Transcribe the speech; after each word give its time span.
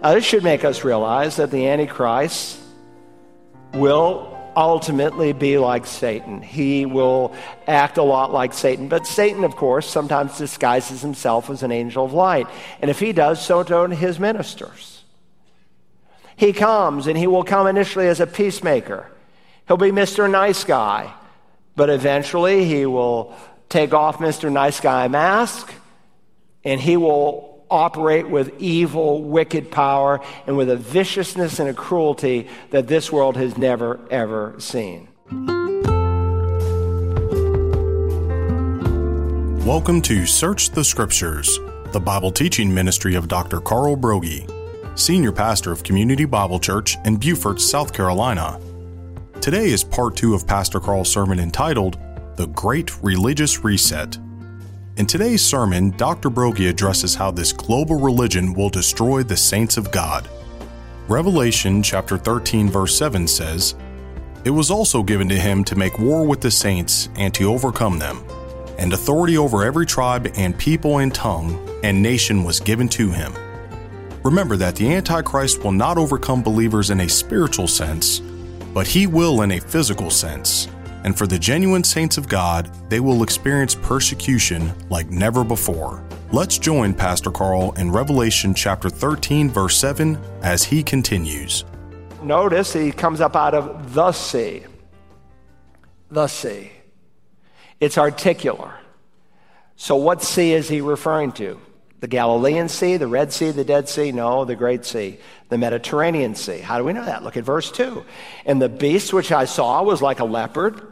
Now, 0.00 0.14
this 0.14 0.24
should 0.24 0.44
make 0.44 0.64
us 0.64 0.84
realize 0.84 1.36
that 1.36 1.50
the 1.50 1.66
Antichrist 1.66 2.58
will 3.74 4.38
ultimately 4.56 5.32
be 5.32 5.58
like 5.58 5.86
Satan. 5.86 6.42
He 6.42 6.86
will 6.86 7.34
act 7.66 7.98
a 7.98 8.02
lot 8.02 8.32
like 8.32 8.52
Satan. 8.52 8.88
But 8.88 9.06
Satan, 9.06 9.44
of 9.44 9.56
course, 9.56 9.88
sometimes 9.88 10.38
disguises 10.38 11.00
himself 11.00 11.50
as 11.50 11.62
an 11.62 11.72
angel 11.72 12.04
of 12.04 12.12
light. 12.12 12.46
And 12.80 12.90
if 12.90 13.00
he 13.00 13.12
does, 13.12 13.44
so 13.44 13.62
do 13.62 13.86
his 13.86 14.18
ministers. 14.18 15.04
He 16.36 16.52
comes, 16.52 17.06
and 17.06 17.16
he 17.16 17.26
will 17.26 17.44
come 17.44 17.66
initially 17.66 18.08
as 18.08 18.20
a 18.20 18.26
peacemaker. 18.26 19.10
He'll 19.68 19.76
be 19.76 19.90
Mr. 19.90 20.30
Nice 20.30 20.64
Guy. 20.64 21.12
But 21.76 21.88
eventually, 21.88 22.64
he 22.64 22.84
will 22.84 23.34
take 23.68 23.94
off 23.94 24.18
Mr. 24.18 24.52
Nice 24.52 24.80
Guy 24.80 25.08
mask, 25.08 25.72
and 26.64 26.80
he 26.80 26.96
will 26.96 27.51
operate 27.72 28.28
with 28.28 28.52
evil, 28.60 29.22
wicked 29.22 29.70
power 29.70 30.20
and 30.46 30.56
with 30.58 30.68
a 30.68 30.76
viciousness 30.76 31.58
and 31.58 31.70
a 31.70 31.74
cruelty 31.74 32.46
that 32.70 32.86
this 32.86 33.10
world 33.10 33.36
has 33.36 33.56
never, 33.56 33.98
ever 34.10 34.54
seen. 34.58 35.08
Welcome 39.64 40.02
to 40.02 40.26
Search 40.26 40.70
the 40.70 40.84
Scriptures, 40.84 41.58
the 41.92 42.00
Bible 42.00 42.30
teaching 42.30 42.74
ministry 42.74 43.14
of 43.14 43.28
Dr. 43.28 43.60
Carl 43.60 43.96
Broggi, 43.96 44.46
Senior 44.98 45.32
Pastor 45.32 45.72
of 45.72 45.82
Community 45.82 46.26
Bible 46.26 46.60
Church 46.60 46.98
in 47.06 47.16
Beaufort, 47.16 47.58
South 47.58 47.94
Carolina. 47.94 48.60
Today 49.40 49.70
is 49.70 49.82
part 49.82 50.14
two 50.14 50.34
of 50.34 50.46
Pastor 50.46 50.78
Carl's 50.78 51.10
sermon 51.10 51.38
entitled 51.38 51.98
The 52.36 52.48
Great 52.48 53.02
Religious 53.02 53.64
Reset. 53.64 54.18
In 55.02 55.08
today's 55.08 55.44
sermon, 55.44 55.90
Dr. 55.96 56.30
Broggi 56.30 56.70
addresses 56.70 57.16
how 57.16 57.32
this 57.32 57.52
global 57.52 57.98
religion 57.98 58.54
will 58.54 58.70
destroy 58.70 59.24
the 59.24 59.36
saints 59.36 59.76
of 59.76 59.90
God. 59.90 60.28
Revelation 61.08 61.82
chapter 61.82 62.16
13 62.16 62.70
verse 62.70 62.96
7 62.96 63.26
says, 63.26 63.74
It 64.44 64.50
was 64.50 64.70
also 64.70 65.02
given 65.02 65.28
to 65.28 65.34
him 65.34 65.64
to 65.64 65.74
make 65.74 65.98
war 65.98 66.24
with 66.24 66.40
the 66.40 66.52
saints 66.52 67.08
and 67.16 67.34
to 67.34 67.52
overcome 67.52 67.98
them, 67.98 68.22
and 68.78 68.92
authority 68.92 69.36
over 69.36 69.64
every 69.64 69.86
tribe 69.86 70.30
and 70.36 70.56
people 70.56 70.98
and 70.98 71.12
tongue 71.12 71.58
and 71.82 72.00
nation 72.00 72.44
was 72.44 72.60
given 72.60 72.88
to 72.90 73.10
him. 73.10 73.34
Remember 74.22 74.56
that 74.56 74.76
the 74.76 74.94
Antichrist 74.94 75.64
will 75.64 75.72
not 75.72 75.98
overcome 75.98 76.44
believers 76.44 76.90
in 76.90 77.00
a 77.00 77.08
spiritual 77.08 77.66
sense, 77.66 78.20
but 78.72 78.86
he 78.86 79.08
will 79.08 79.42
in 79.42 79.50
a 79.50 79.58
physical 79.58 80.10
sense 80.10 80.68
and 81.04 81.16
for 81.16 81.26
the 81.26 81.38
genuine 81.38 81.84
saints 81.84 82.18
of 82.18 82.28
God, 82.28 82.70
they 82.88 83.00
will 83.00 83.22
experience 83.22 83.74
persecution 83.74 84.72
like 84.88 85.10
never 85.10 85.44
before. 85.44 86.04
Let's 86.32 86.58
join 86.58 86.94
Pastor 86.94 87.30
Carl 87.30 87.72
in 87.72 87.90
Revelation 87.90 88.54
chapter 88.54 88.88
13, 88.88 89.50
verse 89.50 89.76
7, 89.76 90.18
as 90.42 90.64
he 90.64 90.82
continues. 90.82 91.64
Notice 92.22 92.72
he 92.72 92.92
comes 92.92 93.20
up 93.20 93.36
out 93.36 93.54
of 93.54 93.94
the 93.94 94.12
sea. 94.12 94.62
The 96.10 96.26
sea. 96.26 96.72
It's 97.80 97.98
articular. 97.98 98.74
So, 99.76 99.96
what 99.96 100.22
sea 100.22 100.52
is 100.52 100.68
he 100.68 100.80
referring 100.80 101.32
to? 101.32 101.60
The 102.00 102.08
Galilean 102.08 102.68
Sea, 102.68 102.96
the 102.96 103.06
Red 103.06 103.32
Sea, 103.32 103.50
the 103.50 103.64
Dead 103.64 103.88
Sea? 103.88 104.12
No, 104.12 104.44
the 104.44 104.56
Great 104.56 104.84
Sea, 104.84 105.18
the 105.48 105.58
Mediterranean 105.58 106.34
Sea. 106.34 106.58
How 106.58 106.78
do 106.78 106.84
we 106.84 106.92
know 106.92 107.04
that? 107.04 107.22
Look 107.22 107.36
at 107.36 107.44
verse 107.44 107.70
2. 107.70 108.04
And 108.44 108.60
the 108.60 108.68
beast 108.68 109.12
which 109.12 109.32
I 109.32 109.44
saw 109.44 109.82
was 109.82 110.02
like 110.02 110.20
a 110.20 110.24
leopard 110.24 110.91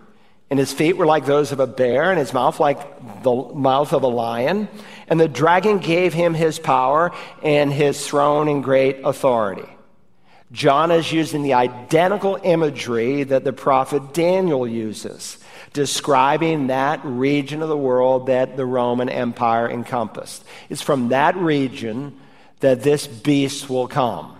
and 0.50 0.58
his 0.58 0.72
feet 0.72 0.96
were 0.96 1.06
like 1.06 1.26
those 1.26 1.52
of 1.52 1.60
a 1.60 1.66
bear, 1.66 2.10
and 2.10 2.18
his 2.18 2.32
mouth 2.32 2.58
like 2.58 3.22
the 3.22 3.34
mouth 3.54 3.92
of 3.92 4.02
a 4.02 4.08
lion. 4.08 4.68
And 5.06 5.20
the 5.20 5.28
dragon 5.28 5.78
gave 5.78 6.12
him 6.12 6.34
his 6.34 6.58
power 6.58 7.12
and 7.42 7.72
his 7.72 8.06
throne 8.06 8.48
and 8.48 8.62
great 8.62 9.00
authority. 9.04 9.68
John 10.52 10.90
is 10.90 11.12
using 11.12 11.42
the 11.42 11.54
identical 11.54 12.38
imagery 12.42 13.22
that 13.22 13.44
the 13.44 13.52
prophet 13.52 14.12
Daniel 14.12 14.66
uses, 14.66 15.38
describing 15.72 16.66
that 16.66 17.00
region 17.04 17.62
of 17.62 17.68
the 17.68 17.76
world 17.76 18.26
that 18.26 18.56
the 18.56 18.66
Roman 18.66 19.08
Empire 19.08 19.70
encompassed. 19.70 20.44
It's 20.68 20.82
from 20.82 21.10
that 21.10 21.36
region 21.36 22.18
that 22.58 22.82
this 22.82 23.06
beast 23.06 23.70
will 23.70 23.86
come. 23.86 24.36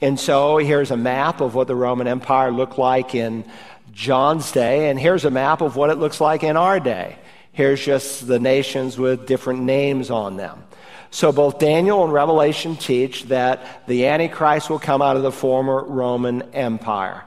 And 0.00 0.18
so 0.18 0.58
here's 0.58 0.92
a 0.92 0.96
map 0.96 1.40
of 1.40 1.56
what 1.56 1.66
the 1.66 1.74
Roman 1.74 2.06
Empire 2.06 2.52
looked 2.52 2.78
like 2.78 3.16
in 3.16 3.44
John's 3.92 4.50
day, 4.50 4.90
and 4.90 4.98
here's 4.98 5.24
a 5.24 5.30
map 5.30 5.60
of 5.60 5.76
what 5.76 5.90
it 5.90 5.98
looks 5.98 6.20
like 6.20 6.42
in 6.42 6.56
our 6.56 6.80
day. 6.80 7.16
Here's 7.52 7.84
just 7.84 8.26
the 8.26 8.38
nations 8.38 8.98
with 8.98 9.26
different 9.26 9.62
names 9.62 10.10
on 10.10 10.36
them. 10.36 10.64
So 11.10 11.30
both 11.30 11.58
Daniel 11.58 12.02
and 12.02 12.12
Revelation 12.12 12.76
teach 12.76 13.24
that 13.24 13.86
the 13.86 14.06
Antichrist 14.06 14.70
will 14.70 14.78
come 14.78 15.02
out 15.02 15.16
of 15.16 15.22
the 15.22 15.30
former 15.30 15.84
Roman 15.84 16.42
Empire. 16.54 17.22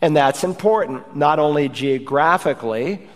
And 0.00 0.16
that's 0.16 0.42
important, 0.42 1.14
not 1.14 1.38
only 1.38 1.68
geographically, 1.68 3.06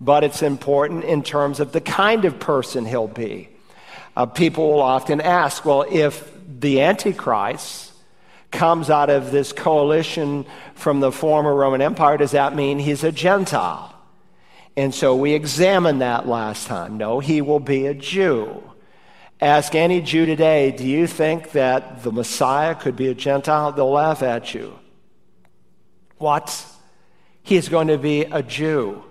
but 0.00 0.24
it's 0.24 0.42
important 0.42 1.04
in 1.04 1.22
terms 1.22 1.60
of 1.60 1.70
the 1.70 1.80
kind 1.80 2.24
of 2.24 2.40
person 2.40 2.84
he'll 2.84 3.06
be. 3.06 3.48
Uh, 4.16 4.26
people 4.26 4.72
will 4.72 4.82
often 4.82 5.20
ask, 5.20 5.64
well, 5.64 5.86
if 5.88 6.28
the 6.58 6.80
Antichrist 6.80 7.91
comes 8.52 8.90
out 8.90 9.10
of 9.10 9.32
this 9.32 9.52
coalition 9.52 10.46
from 10.74 11.00
the 11.00 11.10
former 11.10 11.54
Roman 11.54 11.80
Empire, 11.80 12.16
does 12.18 12.32
that 12.32 12.54
mean 12.54 12.78
he's 12.78 13.02
a 13.02 13.10
Gentile? 13.10 13.88
And 14.76 14.94
so 14.94 15.16
we 15.16 15.32
examined 15.32 16.00
that 16.00 16.28
last 16.28 16.66
time. 16.66 16.96
No, 16.96 17.18
he 17.18 17.40
will 17.40 17.60
be 17.60 17.86
a 17.86 17.94
Jew. 17.94 18.62
Ask 19.40 19.74
any 19.74 20.00
Jew 20.00 20.24
today, 20.24 20.70
do 20.70 20.86
you 20.86 21.06
think 21.06 21.52
that 21.52 22.02
the 22.04 22.12
Messiah 22.12 22.74
could 22.74 22.94
be 22.94 23.08
a 23.08 23.14
Gentile? 23.14 23.72
They'll 23.72 23.90
laugh 23.90 24.22
at 24.22 24.54
you. 24.54 24.78
What? 26.18 26.64
He's 27.42 27.68
going 27.68 27.88
to 27.88 27.98
be 27.98 28.22
a 28.22 28.42
Jew. 28.42 29.02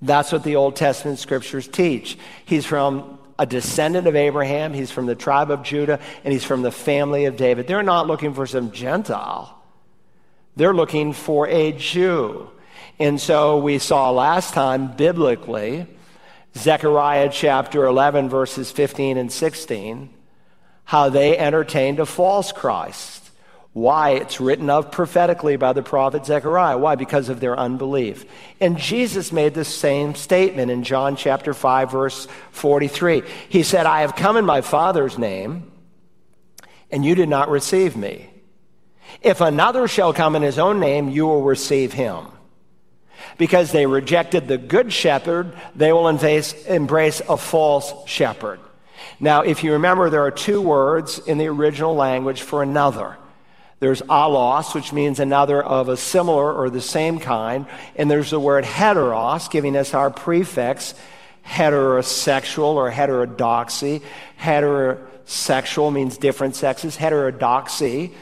That's 0.00 0.32
what 0.32 0.44
the 0.44 0.56
Old 0.56 0.76
Testament 0.76 1.18
scriptures 1.18 1.68
teach. 1.68 2.16
He's 2.44 2.64
from 2.64 3.17
a 3.38 3.46
descendant 3.46 4.06
of 4.06 4.16
Abraham. 4.16 4.72
He's 4.72 4.90
from 4.90 5.06
the 5.06 5.14
tribe 5.14 5.50
of 5.50 5.62
Judah, 5.62 6.00
and 6.24 6.32
he's 6.32 6.44
from 6.44 6.62
the 6.62 6.72
family 6.72 7.26
of 7.26 7.36
David. 7.36 7.66
They're 7.66 7.82
not 7.82 8.06
looking 8.06 8.34
for 8.34 8.46
some 8.46 8.72
Gentile, 8.72 9.62
they're 10.56 10.74
looking 10.74 11.12
for 11.12 11.46
a 11.48 11.72
Jew. 11.72 12.50
And 13.00 13.20
so 13.20 13.58
we 13.58 13.78
saw 13.78 14.10
last 14.10 14.54
time 14.54 14.96
biblically, 14.96 15.86
Zechariah 16.56 17.30
chapter 17.32 17.84
11, 17.84 18.28
verses 18.28 18.72
15 18.72 19.16
and 19.16 19.30
16, 19.30 20.10
how 20.84 21.08
they 21.08 21.38
entertained 21.38 22.00
a 22.00 22.06
false 22.06 22.50
Christ. 22.50 23.17
Why? 23.78 24.10
It's 24.10 24.40
written 24.40 24.70
of 24.70 24.90
prophetically 24.90 25.56
by 25.56 25.72
the 25.72 25.84
prophet 25.84 26.26
Zechariah. 26.26 26.76
Why? 26.76 26.96
Because 26.96 27.28
of 27.28 27.38
their 27.38 27.56
unbelief. 27.56 28.24
And 28.60 28.76
Jesus 28.76 29.30
made 29.30 29.54
the 29.54 29.64
same 29.64 30.16
statement 30.16 30.72
in 30.72 30.82
John 30.82 31.14
chapter 31.14 31.54
5, 31.54 31.92
verse 31.92 32.26
43. 32.50 33.22
He 33.48 33.62
said, 33.62 33.86
I 33.86 34.00
have 34.00 34.16
come 34.16 34.36
in 34.36 34.44
my 34.44 34.62
Father's 34.62 35.16
name, 35.16 35.70
and 36.90 37.04
you 37.04 37.14
did 37.14 37.28
not 37.28 37.50
receive 37.50 37.96
me. 37.96 38.28
If 39.22 39.40
another 39.40 39.86
shall 39.86 40.12
come 40.12 40.34
in 40.34 40.42
his 40.42 40.58
own 40.58 40.80
name, 40.80 41.08
you 41.08 41.26
will 41.26 41.42
receive 41.42 41.92
him. 41.92 42.26
Because 43.36 43.70
they 43.70 43.86
rejected 43.86 44.48
the 44.48 44.58
good 44.58 44.92
shepherd, 44.92 45.56
they 45.76 45.92
will 45.92 46.08
embrace 46.08 47.22
a 47.28 47.36
false 47.36 47.94
shepherd. 48.06 48.58
Now, 49.20 49.42
if 49.42 49.62
you 49.62 49.74
remember, 49.74 50.10
there 50.10 50.24
are 50.24 50.32
two 50.32 50.60
words 50.60 51.20
in 51.20 51.38
the 51.38 51.46
original 51.46 51.94
language 51.94 52.42
for 52.42 52.60
another. 52.60 53.16
There's 53.80 54.02
allos, 54.02 54.74
which 54.74 54.92
means 54.92 55.20
another 55.20 55.62
of 55.62 55.88
a 55.88 55.96
similar 55.96 56.52
or 56.52 56.68
the 56.68 56.80
same 56.80 57.20
kind. 57.20 57.66
And 57.94 58.10
there's 58.10 58.30
the 58.30 58.40
word 58.40 58.64
heteros, 58.64 59.50
giving 59.50 59.76
us 59.76 59.94
our 59.94 60.10
prefix, 60.10 60.94
heterosexual 61.46 62.74
or 62.74 62.90
heterodoxy. 62.90 64.02
Heterosexual 64.40 65.92
means 65.92 66.18
different 66.18 66.56
sexes. 66.56 66.96
Heterodoxy 66.96 68.12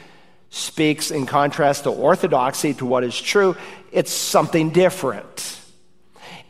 speaks 0.50 1.10
in 1.10 1.26
contrast 1.26 1.84
to 1.84 1.90
orthodoxy, 1.90 2.74
to 2.74 2.86
what 2.86 3.02
is 3.02 3.18
true. 3.18 3.56
It's 3.92 4.12
something 4.12 4.70
different. 4.70 5.60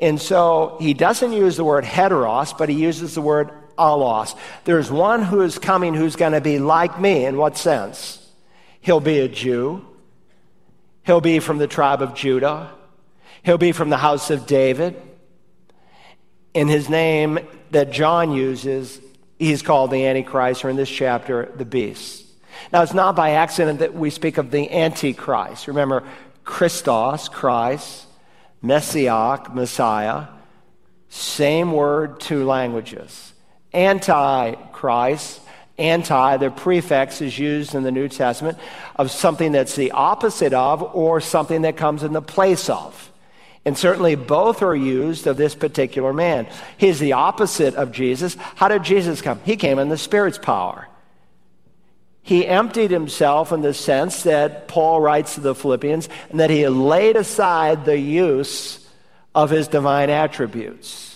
And 0.00 0.20
so 0.20 0.76
he 0.81 0.94
doesn't 0.94 1.32
use 1.32 1.56
the 1.56 1.64
word 1.64 1.85
heteros, 1.85 2.56
but 2.58 2.69
he 2.69 2.75
uses 2.75 3.14
the 3.14 3.23
word 3.23 3.50
allos. 3.79 4.37
There's 4.64 4.91
one 4.91 5.23
who 5.23 5.43
is 5.43 5.58
coming 5.58 5.94
who's 5.94 6.17
going 6.17 6.32
to 6.32 6.41
be 6.41 6.58
like 6.58 7.00
me. 7.00 7.25
In 7.25 7.37
what 7.37 7.56
sense? 7.56 8.25
He'll 8.87 9.00
be 9.00 9.19
a 9.19 9.27
Jew. 9.27 9.85
He'll 11.05 11.21
be 11.21 11.41
from 11.41 11.59
the 11.59 11.67
tribe 11.67 12.03
of 12.03 12.15
Judah. 12.15 12.71
He'll 13.43 13.59
be 13.59 13.73
from 13.73 13.91
the 13.91 13.97
house 13.97 14.31
of 14.31 14.47
David. 14.47 14.94
In 16.55 16.69
his 16.69 16.88
name 16.88 17.41
that 17.73 17.91
John 17.91 18.31
uses, 18.31 19.00
he's 19.41 19.61
called 19.61 19.91
the 19.91 20.06
Antichrist, 20.06 20.65
or 20.65 20.69
in 20.69 20.77
this 20.77 20.88
chapter, 20.88 21.50
the 21.56 21.65
beast. 21.65 22.27
Now, 22.73 22.85
it's 22.85 22.94
not 22.94 23.17
by 23.17 23.31
accident 23.31 23.81
that 23.81 23.93
we 23.93 24.09
speak 24.09 24.38
of 24.38 24.53
the 24.53 24.71
Antichrist. 24.71 25.67
Remember, 25.67 26.05
Christos, 26.44 27.29
Christ, 27.29 28.06
Messiah, 28.62 29.53
Messiah, 29.53 30.29
same 31.09 31.73
word, 31.73 32.21
two 32.21 32.44
languages. 32.44 33.32
Antichrist 33.75 35.41
Anti, 35.78 36.38
the 36.38 36.50
prefix 36.50 37.20
is 37.20 37.38
used 37.38 37.75
in 37.75 37.82
the 37.82 37.93
New 37.93 38.08
Testament 38.08 38.58
of 38.96 39.11
something 39.11 39.52
that's 39.52 39.76
the 39.76 39.90
opposite 39.90 40.55
of 40.55 40.82
or 40.94 41.20
something 41.20 41.62
that 41.62 41.76
comes 41.76 42.02
in 42.02 42.12
the 42.12 42.23
place 42.23 42.70
of. 42.70 43.12
And 43.67 43.76
certainly 43.76 44.14
both 44.14 44.62
are 44.62 44.76
used 44.76 45.26
of 45.26 45.37
this 45.37 45.55
particular 45.55 46.12
man. 46.12 46.46
He's 46.78 46.99
the 46.99 47.14
opposite 47.14 47.75
of 47.75 47.93
Jesus. 47.93 48.37
How 48.55 48.69
did 48.69 48.84
Jesus 48.84 49.20
come? 49.20 49.40
He 49.44 49.56
came 49.56 49.78
in 49.78 49.88
the 49.88 49.99
Spirit's 49.99 50.38
power. 50.38 50.88
He 52.22 52.46
emptied 52.46 52.90
himself 52.90 53.52
in 53.52 53.62
the 53.62 53.75
sense 53.75 54.22
that 54.22 54.69
Paul 54.69 55.00
writes 55.00 55.34
to 55.34 55.40
the 55.40 55.55
Philippians, 55.55 56.08
and 56.31 56.40
that 56.40 56.50
he 56.50 56.67
laid 56.67 57.17
aside 57.17 57.84
the 57.84 57.99
use 57.99 58.84
of 59.34 59.50
his 59.50 59.69
divine 59.69 60.11
attributes. 60.11 61.16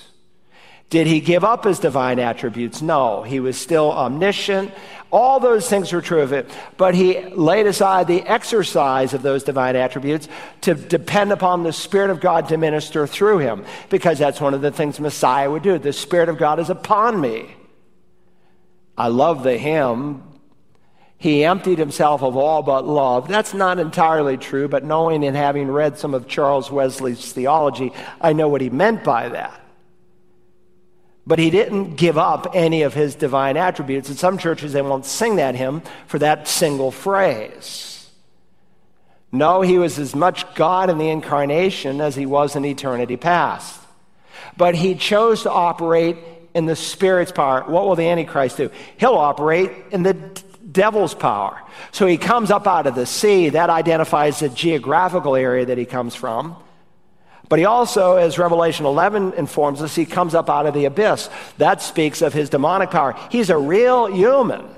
Did 0.90 1.06
he 1.06 1.20
give 1.20 1.44
up 1.44 1.64
his 1.64 1.78
divine 1.78 2.18
attributes? 2.18 2.82
No. 2.82 3.22
He 3.22 3.38
was 3.38 3.56
still 3.56 3.92
omniscient. 3.92 4.72
All 5.12 5.38
those 5.38 5.68
things 5.68 5.92
were 5.92 6.00
true 6.00 6.20
of 6.20 6.32
it. 6.32 6.50
But 6.76 6.96
he 6.96 7.20
laid 7.28 7.66
aside 7.66 8.08
the 8.08 8.22
exercise 8.22 9.14
of 9.14 9.22
those 9.22 9.44
divine 9.44 9.76
attributes 9.76 10.28
to 10.62 10.74
depend 10.74 11.30
upon 11.30 11.62
the 11.62 11.72
Spirit 11.72 12.10
of 12.10 12.20
God 12.20 12.48
to 12.48 12.56
minister 12.56 13.06
through 13.06 13.38
him, 13.38 13.64
because 13.88 14.18
that's 14.18 14.40
one 14.40 14.52
of 14.52 14.62
the 14.62 14.72
things 14.72 14.98
Messiah 14.98 15.48
would 15.48 15.62
do. 15.62 15.78
The 15.78 15.92
Spirit 15.92 16.28
of 16.28 16.38
God 16.38 16.58
is 16.58 16.70
upon 16.70 17.20
me. 17.20 17.54
I 18.98 19.08
love 19.08 19.44
the 19.44 19.56
hymn. 19.56 20.24
He 21.18 21.44
emptied 21.44 21.78
himself 21.78 22.22
of 22.22 22.36
all 22.36 22.62
but 22.62 22.84
love. 22.84 23.28
That's 23.28 23.54
not 23.54 23.78
entirely 23.78 24.36
true, 24.36 24.68
but 24.68 24.84
knowing 24.84 25.24
and 25.24 25.36
having 25.36 25.68
read 25.68 25.98
some 25.98 26.14
of 26.14 26.26
Charles 26.26 26.70
Wesley's 26.70 27.32
theology, 27.32 27.92
I 28.20 28.32
know 28.32 28.48
what 28.48 28.60
he 28.60 28.70
meant 28.70 29.04
by 29.04 29.28
that. 29.28 29.59
But 31.26 31.38
he 31.38 31.50
didn't 31.50 31.96
give 31.96 32.18
up 32.18 32.48
any 32.54 32.82
of 32.82 32.94
his 32.94 33.14
divine 33.14 33.56
attributes. 33.56 34.08
In 34.08 34.16
some 34.16 34.38
churches, 34.38 34.72
they 34.72 34.82
won't 34.82 35.04
sing 35.06 35.36
that 35.36 35.54
hymn 35.54 35.82
for 36.06 36.18
that 36.18 36.48
single 36.48 36.90
phrase. 36.90 38.10
No, 39.32 39.60
he 39.60 39.78
was 39.78 39.98
as 39.98 40.14
much 40.14 40.54
God 40.54 40.90
in 40.90 40.98
the 40.98 41.08
incarnation 41.08 42.00
as 42.00 42.16
he 42.16 42.26
was 42.26 42.56
in 42.56 42.64
eternity 42.64 43.16
past. 43.16 43.80
But 44.56 44.74
he 44.74 44.94
chose 44.94 45.42
to 45.44 45.50
operate 45.50 46.16
in 46.54 46.66
the 46.66 46.74
Spirit's 46.74 47.30
power. 47.30 47.62
What 47.62 47.86
will 47.86 47.94
the 47.94 48.08
Antichrist 48.08 48.56
do? 48.56 48.70
He'll 48.96 49.14
operate 49.14 49.70
in 49.92 50.02
the 50.02 50.14
devil's 50.72 51.14
power. 51.14 51.62
So 51.92 52.06
he 52.06 52.16
comes 52.16 52.50
up 52.50 52.66
out 52.66 52.86
of 52.86 52.94
the 52.94 53.06
sea. 53.06 53.50
That 53.50 53.70
identifies 53.70 54.40
the 54.40 54.48
geographical 54.48 55.36
area 55.36 55.66
that 55.66 55.78
he 55.78 55.86
comes 55.86 56.14
from. 56.14 56.56
But 57.50 57.58
he 57.58 57.64
also, 57.64 58.16
as 58.16 58.38
Revelation 58.38 58.86
11 58.86 59.32
informs 59.32 59.82
us, 59.82 59.96
he 59.96 60.06
comes 60.06 60.36
up 60.36 60.48
out 60.48 60.66
of 60.66 60.72
the 60.72 60.84
abyss. 60.84 61.28
That 61.58 61.82
speaks 61.82 62.22
of 62.22 62.32
his 62.32 62.48
demonic 62.48 62.92
power. 62.92 63.16
He's 63.28 63.50
a 63.50 63.58
real 63.58 64.06
human, 64.06 64.68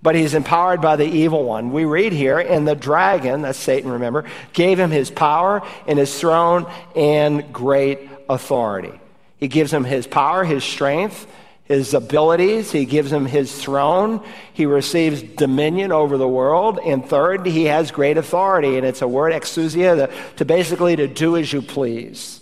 but 0.00 0.14
he's 0.14 0.32
empowered 0.32 0.80
by 0.80 0.96
the 0.96 1.04
evil 1.04 1.44
one. 1.44 1.72
We 1.72 1.84
read 1.84 2.14
here, 2.14 2.38
and 2.38 2.66
the 2.66 2.74
dragon, 2.74 3.42
that's 3.42 3.58
Satan, 3.58 3.90
remember, 3.90 4.24
gave 4.54 4.80
him 4.80 4.90
his 4.90 5.10
power 5.10 5.62
and 5.86 5.98
his 5.98 6.18
throne 6.18 6.66
and 6.96 7.52
great 7.52 8.08
authority. 8.30 8.98
He 9.36 9.48
gives 9.48 9.70
him 9.70 9.84
his 9.84 10.06
power, 10.06 10.42
his 10.42 10.64
strength, 10.64 11.26
his 11.70 11.94
abilities. 11.94 12.72
He 12.72 12.84
gives 12.84 13.12
him 13.12 13.26
his 13.26 13.62
throne. 13.62 14.26
He 14.52 14.66
receives 14.66 15.22
dominion 15.22 15.92
over 15.92 16.18
the 16.18 16.26
world. 16.26 16.80
And 16.84 17.08
third, 17.08 17.46
he 17.46 17.66
has 17.66 17.92
great 17.92 18.16
authority. 18.16 18.76
And 18.76 18.84
it's 18.84 19.02
a 19.02 19.06
word, 19.06 19.32
exousia, 19.32 19.94
to, 19.94 20.34
to 20.38 20.44
basically 20.44 20.96
to 20.96 21.06
do 21.06 21.36
as 21.36 21.52
you 21.52 21.62
please. 21.62 22.40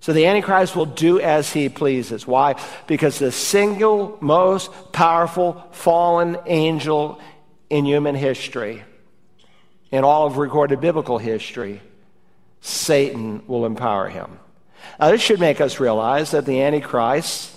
So 0.00 0.14
the 0.14 0.24
Antichrist 0.24 0.74
will 0.74 0.86
do 0.86 1.20
as 1.20 1.52
he 1.52 1.68
pleases. 1.68 2.26
Why? 2.26 2.58
Because 2.86 3.18
the 3.18 3.30
single 3.30 4.16
most 4.22 4.70
powerful 4.90 5.62
fallen 5.72 6.38
angel 6.46 7.20
in 7.68 7.84
human 7.84 8.14
history, 8.14 8.84
in 9.90 10.02
all 10.02 10.26
of 10.26 10.38
recorded 10.38 10.80
biblical 10.80 11.18
history, 11.18 11.82
Satan 12.62 13.42
will 13.46 13.66
empower 13.66 14.08
him. 14.08 14.38
Now, 14.98 15.10
this 15.10 15.20
should 15.20 15.40
make 15.40 15.60
us 15.60 15.78
realize 15.78 16.30
that 16.30 16.46
the 16.46 16.62
Antichrist 16.62 17.52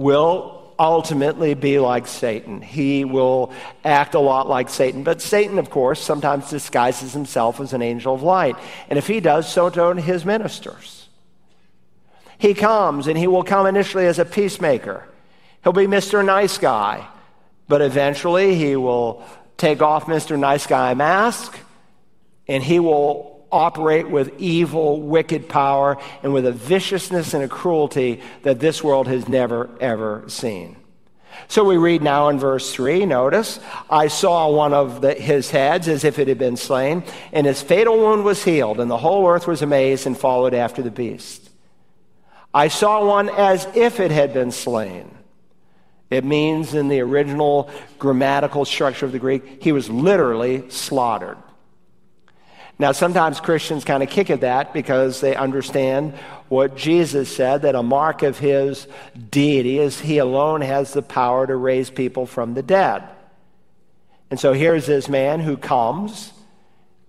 will 0.00 0.72
ultimately 0.78 1.52
be 1.52 1.78
like 1.78 2.06
Satan. 2.06 2.62
He 2.62 3.04
will 3.04 3.52
act 3.84 4.14
a 4.14 4.18
lot 4.18 4.48
like 4.48 4.70
Satan. 4.70 5.04
But 5.04 5.20
Satan, 5.20 5.58
of 5.58 5.68
course, 5.68 6.00
sometimes 6.00 6.48
disguises 6.48 7.12
himself 7.12 7.60
as 7.60 7.74
an 7.74 7.82
angel 7.82 8.14
of 8.14 8.22
light. 8.22 8.56
And 8.88 8.98
if 8.98 9.06
he 9.06 9.20
does, 9.20 9.46
so 9.46 9.68
do 9.68 9.92
his 9.92 10.24
ministers. 10.24 11.06
He 12.38 12.54
comes, 12.54 13.08
and 13.08 13.18
he 13.18 13.26
will 13.26 13.44
come 13.44 13.66
initially 13.66 14.06
as 14.06 14.18
a 14.18 14.24
peacemaker. 14.24 15.04
He'll 15.62 15.74
be 15.74 15.86
Mr. 15.86 16.24
Nice 16.24 16.56
Guy. 16.56 17.06
But 17.68 17.82
eventually, 17.82 18.54
he 18.54 18.76
will 18.76 19.22
take 19.58 19.82
off 19.82 20.06
Mr. 20.06 20.38
Nice 20.38 20.66
Guy 20.66 20.94
mask, 20.94 21.58
and 22.48 22.62
he 22.62 22.80
will 22.80 23.39
operate 23.52 24.08
with 24.08 24.38
evil, 24.38 25.00
wicked 25.00 25.48
power 25.48 25.98
and 26.22 26.32
with 26.32 26.46
a 26.46 26.52
viciousness 26.52 27.34
and 27.34 27.44
a 27.44 27.48
cruelty 27.48 28.20
that 28.42 28.60
this 28.60 28.82
world 28.82 29.08
has 29.08 29.28
never, 29.28 29.70
ever 29.80 30.24
seen. 30.28 30.76
So 31.48 31.64
we 31.64 31.76
read 31.76 32.02
now 32.02 32.28
in 32.28 32.38
verse 32.38 32.72
3, 32.72 33.06
notice, 33.06 33.60
I 33.88 34.08
saw 34.08 34.50
one 34.50 34.72
of 34.72 35.00
the, 35.00 35.14
his 35.14 35.50
heads 35.50 35.88
as 35.88 36.04
if 36.04 36.18
it 36.18 36.28
had 36.28 36.38
been 36.38 36.56
slain, 36.56 37.04
and 37.32 37.46
his 37.46 37.62
fatal 37.62 37.98
wound 37.98 38.24
was 38.24 38.44
healed, 38.44 38.78
and 38.78 38.90
the 38.90 38.98
whole 38.98 39.26
earth 39.28 39.46
was 39.46 39.62
amazed 39.62 40.06
and 40.06 40.16
followed 40.16 40.54
after 40.54 40.82
the 40.82 40.90
beast. 40.90 41.50
I 42.52 42.68
saw 42.68 43.06
one 43.06 43.28
as 43.28 43.66
if 43.74 44.00
it 44.00 44.10
had 44.10 44.32
been 44.32 44.50
slain. 44.50 45.10
It 46.10 46.24
means 46.24 46.74
in 46.74 46.88
the 46.88 47.00
original 47.00 47.70
grammatical 47.98 48.64
structure 48.64 49.06
of 49.06 49.12
the 49.12 49.20
Greek, 49.20 49.62
he 49.62 49.70
was 49.70 49.88
literally 49.88 50.68
slaughtered. 50.68 51.38
Now, 52.80 52.92
sometimes 52.92 53.40
Christians 53.40 53.84
kind 53.84 54.02
of 54.02 54.08
kick 54.08 54.30
at 54.30 54.40
that 54.40 54.72
because 54.72 55.20
they 55.20 55.36
understand 55.36 56.14
what 56.48 56.78
Jesus 56.78 57.28
said 57.36 57.60
that 57.62 57.74
a 57.74 57.82
mark 57.82 58.22
of 58.22 58.38
his 58.38 58.88
deity 59.30 59.78
is 59.78 60.00
he 60.00 60.16
alone 60.16 60.62
has 60.62 60.94
the 60.94 61.02
power 61.02 61.46
to 61.46 61.54
raise 61.56 61.90
people 61.90 62.24
from 62.24 62.54
the 62.54 62.62
dead. 62.62 63.04
And 64.30 64.40
so 64.40 64.54
here's 64.54 64.86
this 64.86 65.10
man 65.10 65.40
who 65.40 65.58
comes 65.58 66.32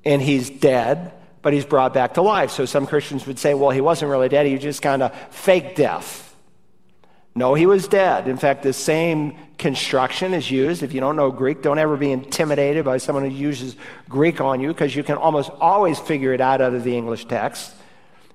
and 0.04 0.22
he's 0.22 0.50
dead, 0.50 1.14
but 1.42 1.54
he's 1.54 1.66
brought 1.66 1.94
back 1.94 2.16
to 2.16 2.22
life. 2.22 2.52
So 2.52 2.66
some 2.66 2.86
Christians 2.86 3.26
would 3.26 3.40
say, 3.40 3.54
well, 3.54 3.70
he 3.70 3.80
wasn't 3.80 4.12
really 4.12 4.28
dead, 4.28 4.48
he 4.48 4.58
just 4.58 4.82
kind 4.82 5.02
of 5.02 5.16
fake 5.30 5.78
death. 5.78 6.31
No, 7.34 7.54
he 7.54 7.66
was 7.66 7.88
dead. 7.88 8.28
In 8.28 8.38
fact, 8.38 8.62
the 8.62 8.74
same 8.74 9.38
construction 9.58 10.34
is 10.34 10.52
used. 10.52 10.84
If 10.84 10.94
you 10.94 11.00
don't 11.00 11.16
know 11.16 11.32
Greek, 11.32 11.62
don't 11.62 11.80
ever 11.80 11.96
be 11.96 12.12
intimidated 12.12 12.84
by 12.84 12.98
someone 12.98 13.24
who 13.24 13.36
uses 13.36 13.78
Greek 14.10 14.42
on 14.42 14.60
you 14.60 14.68
because 14.70 14.96
you 14.96 15.04
can 15.04 15.16
almost 15.16 15.50
always 15.62 15.98
figure 15.98 16.34
it 16.34 16.42
out 16.42 16.62
out 16.62 16.74
of 16.74 16.84
the 16.84 16.96
English 16.96 17.26
text. 17.26 17.74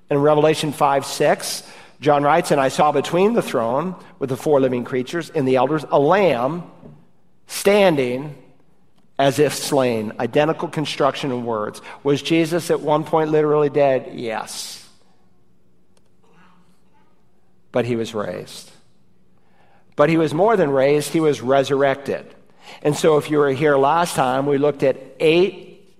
In 0.09 0.17
Revelation 0.17 0.71
5 0.71 1.05
6, 1.05 1.63
John 1.99 2.23
writes, 2.23 2.49
And 2.49 2.59
I 2.59 2.69
saw 2.69 2.91
between 2.91 3.33
the 3.33 3.41
throne 3.41 3.95
with 4.17 4.29
the 4.29 4.37
four 4.37 4.59
living 4.59 4.83
creatures 4.83 5.29
and 5.29 5.47
the 5.47 5.57
elders 5.57 5.85
a 5.91 5.99
lamb 5.99 6.63
standing 7.45 8.35
as 9.19 9.37
if 9.37 9.53
slain. 9.53 10.13
Identical 10.19 10.69
construction 10.69 11.31
of 11.31 11.43
words. 11.43 11.81
Was 12.03 12.21
Jesus 12.21 12.71
at 12.71 12.81
one 12.81 13.03
point 13.03 13.29
literally 13.29 13.69
dead? 13.69 14.11
Yes. 14.13 14.87
But 17.71 17.85
he 17.85 17.95
was 17.95 18.15
raised. 18.15 18.71
But 19.97 20.09
he 20.09 20.15
was 20.15 20.33
more 20.33 20.55
than 20.55 20.69
raised, 20.69 21.11
he 21.11 21.19
was 21.19 21.41
resurrected. 21.41 22.33
And 22.81 22.95
so, 22.95 23.17
if 23.17 23.29
you 23.29 23.39
were 23.39 23.51
here 23.51 23.75
last 23.75 24.15
time, 24.15 24.45
we 24.45 24.57
looked 24.57 24.83
at 24.83 24.97
eight 25.19 25.97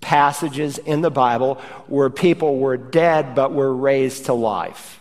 passages 0.00 0.78
in 0.78 1.00
the 1.00 1.10
Bible 1.10 1.56
where 1.88 2.08
people 2.08 2.58
were 2.58 2.76
dead 2.76 3.34
but 3.34 3.52
were 3.52 3.74
raised 3.74 4.26
to 4.26 4.32
life. 4.32 5.00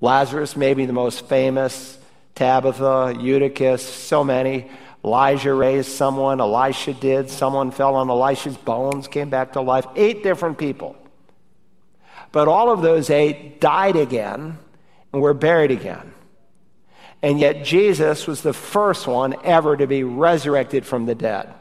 Lazarus, 0.00 0.56
maybe 0.56 0.86
the 0.86 0.92
most 0.94 1.26
famous, 1.26 1.98
Tabitha, 2.34 3.16
Eutychus, 3.20 3.82
so 3.82 4.24
many. 4.24 4.70
Elijah 5.04 5.52
raised 5.52 5.90
someone, 5.90 6.40
Elisha 6.40 6.94
did, 6.94 7.28
someone 7.28 7.70
fell 7.70 7.94
on 7.94 8.08
Elisha's 8.08 8.56
bones, 8.56 9.06
came 9.06 9.28
back 9.28 9.52
to 9.52 9.60
life. 9.60 9.86
Eight 9.96 10.22
different 10.22 10.56
people. 10.56 10.96
But 12.32 12.48
all 12.48 12.72
of 12.72 12.80
those 12.80 13.10
eight 13.10 13.60
died 13.60 13.96
again 13.96 14.58
and 15.12 15.20
were 15.20 15.34
buried 15.34 15.70
again. 15.70 16.14
And 17.24 17.40
yet, 17.40 17.64
Jesus 17.64 18.26
was 18.26 18.42
the 18.42 18.52
first 18.52 19.06
one 19.06 19.34
ever 19.44 19.78
to 19.78 19.86
be 19.86 20.04
resurrected 20.04 20.84
from 20.84 21.06
the 21.06 21.14
dead. 21.14 21.54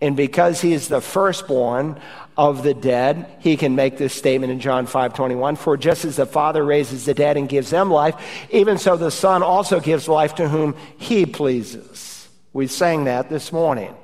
And 0.00 0.16
because 0.16 0.60
he 0.60 0.72
is 0.72 0.86
the 0.86 1.00
firstborn 1.00 2.00
of 2.36 2.62
the 2.62 2.72
dead, 2.72 3.28
he 3.40 3.56
can 3.56 3.74
make 3.74 3.98
this 3.98 4.14
statement 4.14 4.52
in 4.52 4.60
John 4.60 4.86
5 4.86 5.14
21 5.14 5.56
For 5.56 5.76
just 5.76 6.04
as 6.04 6.14
the 6.14 6.24
Father 6.24 6.64
raises 6.64 7.04
the 7.04 7.14
dead 7.14 7.36
and 7.36 7.48
gives 7.48 7.68
them 7.68 7.90
life, 7.90 8.14
even 8.50 8.78
so 8.78 8.96
the 8.96 9.10
Son 9.10 9.42
also 9.42 9.80
gives 9.80 10.06
life 10.06 10.36
to 10.36 10.48
whom 10.48 10.76
he 10.98 11.26
pleases. 11.26 12.28
We 12.52 12.68
sang 12.68 13.06
that 13.06 13.28
this 13.28 13.50
morning. 13.50 13.96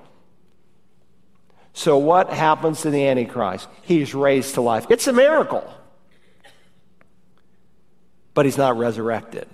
So, 1.74 1.96
what 1.96 2.30
happens 2.30 2.80
to 2.80 2.90
the 2.90 3.06
Antichrist? 3.06 3.68
He's 3.82 4.16
raised 4.16 4.54
to 4.54 4.62
life. 4.62 4.86
It's 4.90 5.06
a 5.06 5.12
miracle, 5.12 5.72
but 8.34 8.46
he's 8.46 8.58
not 8.58 8.76
resurrected. 8.76 9.46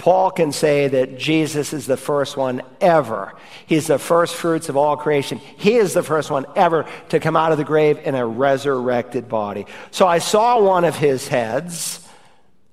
Paul 0.00 0.30
can 0.30 0.50
say 0.50 0.88
that 0.88 1.18
Jesus 1.18 1.74
is 1.74 1.86
the 1.86 1.98
first 1.98 2.34
one 2.34 2.62
ever. 2.80 3.34
He's 3.66 3.86
the 3.86 3.98
first 3.98 4.34
fruits 4.34 4.70
of 4.70 4.76
all 4.78 4.96
creation. 4.96 5.36
He 5.58 5.74
is 5.74 5.92
the 5.92 6.02
first 6.02 6.30
one 6.30 6.46
ever 6.56 6.86
to 7.10 7.20
come 7.20 7.36
out 7.36 7.52
of 7.52 7.58
the 7.58 7.64
grave 7.64 7.98
in 7.98 8.14
a 8.14 8.26
resurrected 8.26 9.28
body. 9.28 9.66
So 9.90 10.06
I 10.06 10.16
saw 10.16 10.58
one 10.58 10.86
of 10.86 10.96
his 10.96 11.28
heads 11.28 12.00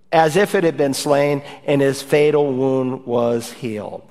as 0.10 0.38
if 0.38 0.56
it 0.56 0.64
had 0.64 0.78
been 0.78 0.94
slain, 0.94 1.44
and 1.66 1.82
his 1.82 2.02
fatal 2.02 2.50
wound 2.54 3.06
was 3.06 3.52
healed. 3.52 4.10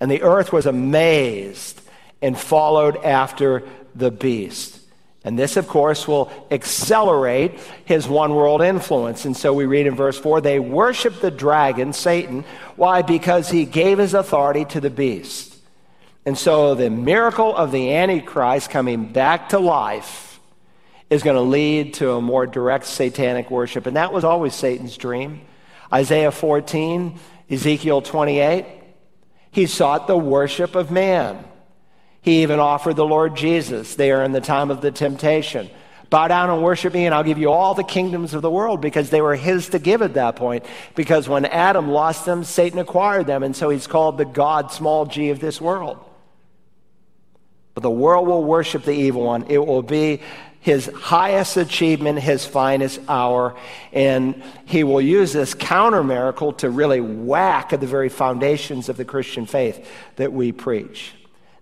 And 0.00 0.10
the 0.10 0.22
earth 0.22 0.52
was 0.52 0.66
amazed 0.66 1.80
and 2.20 2.36
followed 2.36 2.96
after 2.96 3.62
the 3.94 4.10
beast. 4.10 4.79
And 5.22 5.38
this, 5.38 5.56
of 5.56 5.68
course, 5.68 6.08
will 6.08 6.32
accelerate 6.50 7.58
his 7.84 8.08
one 8.08 8.34
world 8.34 8.62
influence. 8.62 9.26
And 9.26 9.36
so 9.36 9.52
we 9.52 9.66
read 9.66 9.86
in 9.86 9.94
verse 9.94 10.18
4 10.18 10.40
they 10.40 10.58
worship 10.58 11.20
the 11.20 11.30
dragon, 11.30 11.92
Satan. 11.92 12.44
Why? 12.76 13.02
Because 13.02 13.50
he 13.50 13.66
gave 13.66 13.98
his 13.98 14.14
authority 14.14 14.64
to 14.66 14.80
the 14.80 14.90
beast. 14.90 15.56
And 16.24 16.38
so 16.38 16.74
the 16.74 16.90
miracle 16.90 17.54
of 17.54 17.70
the 17.72 17.94
Antichrist 17.94 18.70
coming 18.70 19.12
back 19.12 19.50
to 19.50 19.58
life 19.58 20.40
is 21.10 21.22
going 21.22 21.36
to 21.36 21.42
lead 21.42 21.94
to 21.94 22.12
a 22.12 22.20
more 22.20 22.46
direct 22.46 22.86
satanic 22.86 23.50
worship. 23.50 23.86
And 23.86 23.96
that 23.96 24.12
was 24.12 24.24
always 24.24 24.54
Satan's 24.54 24.96
dream. 24.96 25.42
Isaiah 25.92 26.30
14, 26.30 27.18
Ezekiel 27.50 28.00
28, 28.00 28.64
he 29.50 29.66
sought 29.66 30.06
the 30.06 30.16
worship 30.16 30.76
of 30.76 30.90
man. 30.90 31.44
He 32.22 32.42
even 32.42 32.60
offered 32.60 32.96
the 32.96 33.06
Lord 33.06 33.36
Jesus 33.36 33.94
there 33.94 34.22
in 34.24 34.32
the 34.32 34.40
time 34.40 34.70
of 34.70 34.80
the 34.80 34.90
temptation. 34.90 35.70
Bow 36.10 36.26
down 36.26 36.50
and 36.50 36.62
worship 36.62 36.92
me, 36.92 37.06
and 37.06 37.14
I'll 37.14 37.22
give 37.22 37.38
you 37.38 37.50
all 37.50 37.74
the 37.74 37.84
kingdoms 37.84 38.34
of 38.34 38.42
the 38.42 38.50
world 38.50 38.80
because 38.80 39.10
they 39.10 39.20
were 39.20 39.36
his 39.36 39.68
to 39.68 39.78
give 39.78 40.02
at 40.02 40.14
that 40.14 40.34
point. 40.34 40.66
Because 40.96 41.28
when 41.28 41.44
Adam 41.44 41.88
lost 41.88 42.26
them, 42.26 42.42
Satan 42.42 42.80
acquired 42.80 43.26
them, 43.26 43.44
and 43.44 43.54
so 43.54 43.70
he's 43.70 43.86
called 43.86 44.18
the 44.18 44.24
God, 44.24 44.72
small 44.72 45.06
g, 45.06 45.30
of 45.30 45.38
this 45.38 45.60
world. 45.60 45.98
But 47.74 47.84
the 47.84 47.90
world 47.90 48.26
will 48.26 48.42
worship 48.42 48.82
the 48.82 48.92
evil 48.92 49.22
one. 49.22 49.46
It 49.48 49.64
will 49.64 49.82
be 49.82 50.20
his 50.58 50.90
highest 50.94 51.56
achievement, 51.56 52.18
his 52.18 52.44
finest 52.44 53.00
hour, 53.08 53.56
and 53.92 54.42
he 54.66 54.82
will 54.82 55.00
use 55.00 55.32
this 55.32 55.54
counter 55.54 56.02
miracle 56.02 56.52
to 56.54 56.68
really 56.68 57.00
whack 57.00 57.72
at 57.72 57.80
the 57.80 57.86
very 57.86 58.08
foundations 58.08 58.88
of 58.88 58.96
the 58.96 59.04
Christian 59.04 59.46
faith 59.46 59.88
that 60.16 60.32
we 60.32 60.50
preach. 60.50 61.12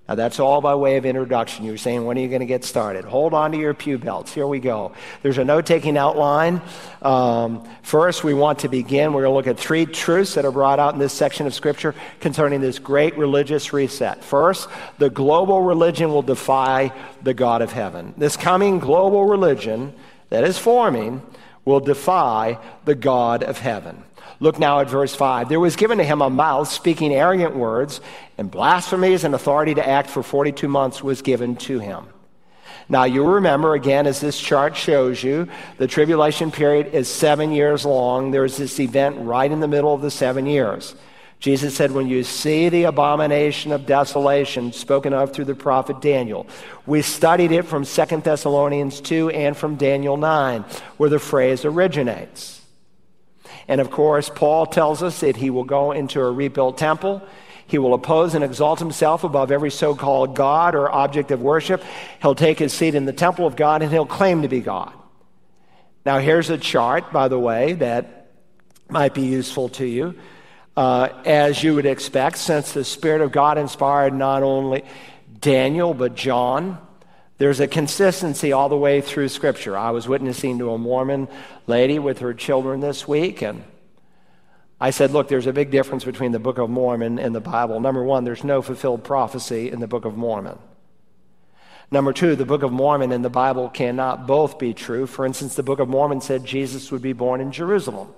Now, 0.09 0.15
that's 0.15 0.41
all 0.41 0.63
by 0.63 0.75
way 0.75 0.97
of 0.97 1.05
introduction. 1.05 1.67
You're 1.67 1.77
saying, 1.77 2.03
when 2.03 2.17
are 2.17 2.21
you 2.23 2.29
going 2.29 2.41
to 2.41 2.47
get 2.47 2.65
started? 2.65 3.05
Hold 3.05 3.35
on 3.35 3.53
to 3.53 3.59
your 3.59 3.75
pew 3.75 3.99
belts. 3.99 4.33
Here 4.33 4.47
we 4.47 4.59
go. 4.59 4.93
There's 5.23 5.37
a 5.37 5.45
note 5.45 5.67
taking 5.67 5.99
outline. 5.99 6.63
Um, 7.03 7.69
first, 7.83 8.25
we 8.25 8.33
want 8.33 8.61
to 8.61 8.69
begin. 8.69 9.13
We're 9.13 9.25
going 9.25 9.33
to 9.33 9.37
look 9.37 9.47
at 9.47 9.63
three 9.63 9.85
truths 9.85 10.33
that 10.35 10.47
are 10.47 10.51
brought 10.51 10.79
out 10.79 10.95
in 10.95 10.99
this 10.99 11.13
section 11.13 11.47
of 11.47 11.53
Scripture 11.53 11.95
concerning 12.21 12.63
this 12.63 12.79
great 12.79 13.19
religious 13.19 13.75
reset. 13.75 14.25
First, 14.25 14.71
the 14.97 15.11
global 15.11 15.61
religion 15.61 16.09
will 16.09 16.23
defy 16.23 16.91
the 17.23 17.35
God 17.35 17.61
of 17.61 17.73
heaven. 17.73 18.15
This 18.17 18.35
coming 18.35 18.79
global 18.79 19.27
religion 19.27 19.93
that 20.31 20.43
is 20.43 20.57
forming 20.57 21.21
will 21.67 21.81
defy 21.81 22.59
the 22.87 22.95
God 22.95 23.43
of 23.43 23.59
heaven. 23.59 24.05
Look 24.41 24.59
now 24.59 24.81
at 24.81 24.91
verse 24.91 25.15
5. 25.15 25.49
There 25.49 25.61
was 25.61 25.77
given 25.77 25.99
to 25.99 26.05
him 26.05 26.23
a 26.23 26.31
mouth 26.31 26.69
speaking 26.69 27.13
arrogant 27.13 27.57
words, 27.57 28.01
and 28.37 28.51
blasphemies 28.51 29.25
and 29.25 29.35
authority 29.35 29.75
to 29.75 29.89
act 29.89 30.11
for 30.11 30.23
42 30.23 30.69
months 30.69 31.03
was 31.03 31.23
given 31.23 31.57
to 31.57 31.79
him. 31.79 32.07
Now, 32.89 33.05
you'll 33.05 33.27
remember, 33.27 33.75
again, 33.75 34.07
as 34.07 34.21
this 34.21 34.41
chart 34.41 34.75
shows 34.75 35.23
you, 35.23 35.49
the 35.77 35.87
tribulation 35.87 36.51
period 36.51 36.95
is 36.95 37.09
seven 37.09 37.53
years 37.53 37.85
long. 37.85 38.31
There's 38.31 38.57
this 38.57 38.81
event 38.81 39.19
right 39.19 39.51
in 39.51 39.61
the 39.61 39.69
middle 39.69 39.93
of 39.93 40.01
the 40.01 40.11
seven 40.11 40.47
years. 40.47 40.95
Jesus 41.41 41.77
said, 41.77 41.93
When 41.93 42.09
you 42.09 42.25
see 42.25 42.69
the 42.69 42.85
abomination 42.85 43.73
of 43.73 43.87
desolation 43.87 44.73
spoken 44.73 45.13
of 45.13 45.33
through 45.33 45.45
the 45.45 45.55
prophet 45.55 46.01
Daniel, 46.01 46.47
we 46.87 47.03
studied 47.03 47.53
it 47.53 47.63
from 47.63 47.85
2 47.85 48.05
Thessalonians 48.23 49.01
2 49.01 49.31
and 49.31 49.57
from 49.57 49.77
Daniel 49.77 50.17
9, 50.17 50.63
where 50.97 51.11
the 51.11 51.19
phrase 51.19 51.65
originates. 51.65 52.58
And 53.69 53.81
of 53.81 53.91
course, 53.91 54.31
Paul 54.35 54.67
tells 54.67 55.03
us 55.03 55.21
that 55.21 55.37
he 55.37 55.51
will 55.51 55.65
go 55.65 55.93
into 55.93 56.21
a 56.21 56.33
rebuilt 56.33 56.79
temple. 56.79 57.23
He 57.67 57.77
will 57.77 57.93
oppose 57.93 58.35
and 58.35 58.43
exalt 58.43 58.79
himself 58.79 59.25
above 59.25 59.53
every 59.53 59.71
so 59.71 59.95
called 59.95 60.35
God 60.35 60.75
or 60.75 60.91
object 60.91 61.31
of 61.31 61.43
worship. 61.43 61.85
He'll 62.23 62.35
take 62.35 62.59
his 62.59 62.73
seat 62.73 62.95
in 62.95 63.05
the 63.05 63.13
temple 63.13 63.47
of 63.47 63.57
God 63.57 63.83
and 63.83 63.93
he'll 63.93 64.07
claim 64.07 64.43
to 64.43 64.49
be 64.49 64.61
God. 64.61 64.93
Now, 66.07 66.19
here's 66.19 66.49
a 66.49 66.57
chart, 66.57 67.13
by 67.13 67.29
the 67.29 67.39
way, 67.39 67.75
that 67.75 68.31
might 68.89 69.13
be 69.13 69.27
useful 69.27 69.69
to 69.69 69.85
you. 69.85 70.15
Uh, 70.75 71.09
as 71.27 71.63
you 71.63 71.75
would 71.75 71.85
expect, 71.85 72.39
since 72.39 72.73
the 72.73 72.85
Spirit 72.85 73.21
of 73.21 73.33
God 73.33 73.59
inspired 73.59 74.15
not 74.15 74.43
only 74.43 74.85
Daniel, 75.41 75.93
but 75.93 76.15
John, 76.15 76.79
there's 77.39 77.61
a 77.61 77.69
consistency 77.69 78.53
all 78.53 78.69
the 78.69 78.77
way 78.77 79.01
through 79.01 79.29
Scripture. 79.29 79.77
I 79.77 79.91
was 79.91 80.09
witnessing 80.09 80.59
to 80.59 80.73
a 80.73 80.79
Mormon 80.79 81.29
lady 81.67 81.99
with 81.99 82.19
her 82.19 82.35
children 82.35 82.81
this 82.81 83.07
week, 83.07 83.43
and 83.43 83.63
I 84.81 84.91
said, 84.91 85.13
Look, 85.13 85.29
there's 85.29 85.47
a 85.47 85.53
big 85.53 85.71
difference 85.71 86.05
between 86.05 86.33
the 86.33 86.41
Book 86.41 86.59
of 86.59 86.69
Mormon 86.69 87.19
and 87.19 87.35
the 87.35 87.41
Bible. 87.41 87.81
Number 87.81 88.03
one, 88.03 88.25
there's 88.25 88.45
no 88.45 88.61
fulfilled 88.61 89.05
prophecy 89.05 89.71
in 89.71 89.79
the 89.79 89.87
Book 89.87 90.05
of 90.05 90.17
Mormon. 90.17 90.59
Number 91.91 92.13
two, 92.13 92.37
the 92.37 92.45
Book 92.45 92.63
of 92.63 92.73
Mormon 92.73 93.13
and 93.13 93.25
the 93.25 93.31
Bible 93.31 93.69
cannot 93.69 94.27
both 94.27 94.59
be 94.59 94.75
true. 94.75 95.07
For 95.07 95.25
instance, 95.25 95.55
the 95.55 95.63
Book 95.63 95.79
of 95.79 95.89
Mormon 95.89 96.21
said 96.21 96.45
Jesus 96.45 96.93
would 96.93 97.03
be 97.03 97.15
born 97.15 97.41
in 97.41 97.51
Jerusalem. 97.51 98.09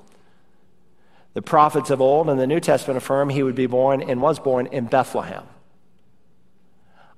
The 1.34 1.42
prophets 1.42 1.90
of 1.90 2.00
old 2.00 2.28
and 2.28 2.40
the 2.40 2.46
New 2.46 2.58
Testament 2.58 2.96
affirm 2.96 3.28
he 3.28 3.42
would 3.42 3.54
be 3.54 3.66
born 3.66 4.02
and 4.02 4.20
was 4.20 4.40
born 4.40 4.66
in 4.66 4.86
Bethlehem. 4.86 5.44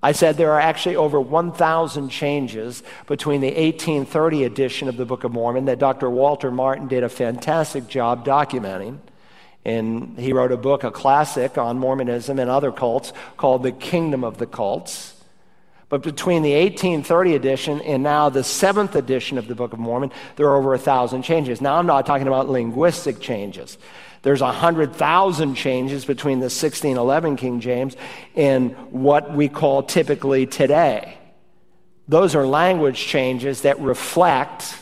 I 0.03 0.13
said 0.13 0.37
there 0.37 0.53
are 0.53 0.61
actually 0.61 0.97
over 0.97 1.21
1,000 1.21 2.09
changes 2.09 2.83
between 3.07 3.41
the 3.41 3.49
1830 3.49 4.45
edition 4.45 4.89
of 4.89 4.97
the 4.97 5.05
Book 5.05 5.23
of 5.23 5.33
Mormon 5.33 5.67
that 5.67 5.79
Dr. 5.79 6.11
Walter 6.11 6.51
Martin 6.51 6.89
did 6.89 7.05
a 7.05 7.09
fantastic 7.09 7.87
job 7.87 8.27
documenting. 8.27 8.99
And 9.65 10.19
he 10.19 10.33
wrote 10.33 10.51
a 10.51 10.57
book, 10.57 10.83
a 10.83 10.91
classic 10.91 11.57
on 11.57 11.79
Mormonism 11.79 12.41
and 12.41 12.51
other 12.51 12.73
cults 12.73 13.13
called 13.37 13.63
The 13.63 13.71
Kingdom 13.71 14.25
of 14.25 14.39
the 14.39 14.47
Cults. 14.47 15.12
But 15.93 16.03
between 16.03 16.41
the 16.41 16.55
1830 16.55 17.35
edition 17.35 17.83
and 17.83 18.03
now 18.03 18.31
the 18.31 18.43
seventh 18.43 18.97
edition 18.97 19.37
of 19.37 19.47
the 19.47 19.55
Book 19.55 19.75
of 19.75 19.79
Mormon, 19.79 20.11
there 20.37 20.47
are 20.47 20.57
over 20.57 20.73
a 20.73 20.79
thousand 20.79 21.21
changes. 21.21 21.61
Now, 21.61 21.75
I'm 21.75 21.85
not 21.85 22.07
talking 22.07 22.27
about 22.27 22.49
linguistic 22.49 23.21
changes. 23.21 23.77
There's 24.23 24.41
100,000 24.41 25.55
changes 25.55 26.07
between 26.07 26.39
the 26.39 26.45
1611 26.45 27.37
King 27.37 27.61
James 27.61 27.95
and 28.35 28.75
what 28.91 29.35
we 29.35 29.51
call 29.51 29.83
typically 29.83 30.47
today. 30.47 31.19
Those 32.09 32.35
are 32.35 32.47
language 32.47 32.97
changes 32.97 33.61
that 33.61 33.79
reflect 33.79 34.75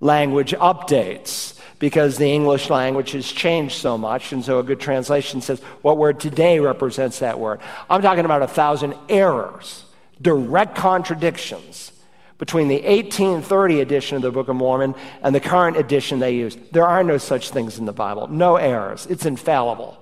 language 0.00 0.52
updates 0.52 1.58
because 1.78 2.18
the 2.18 2.30
English 2.30 2.68
language 2.68 3.12
has 3.12 3.32
changed 3.32 3.76
so 3.76 3.96
much. 3.96 4.34
And 4.34 4.44
so 4.44 4.58
a 4.58 4.62
good 4.62 4.80
translation 4.80 5.40
says, 5.40 5.60
what 5.80 5.96
word 5.96 6.20
today 6.20 6.60
represents 6.60 7.20
that 7.20 7.40
word? 7.40 7.60
I'm 7.88 8.02
talking 8.02 8.26
about 8.26 8.42
a 8.42 8.48
thousand 8.48 8.96
errors, 9.08 9.86
direct 10.20 10.76
contradictions 10.76 11.92
between 12.38 12.68
the 12.68 12.76
1830 12.76 13.80
edition 13.80 14.16
of 14.16 14.22
the 14.22 14.30
Book 14.30 14.48
of 14.48 14.56
Mormon 14.56 14.94
and 15.22 15.34
the 15.34 15.40
current 15.40 15.76
edition 15.76 16.18
they 16.18 16.34
use. 16.34 16.56
There 16.72 16.86
are 16.86 17.04
no 17.04 17.18
such 17.18 17.50
things 17.50 17.78
in 17.78 17.84
the 17.84 17.92
Bible, 17.92 18.28
no 18.28 18.56
errors. 18.56 19.06
It's 19.06 19.26
infallible. 19.26 19.98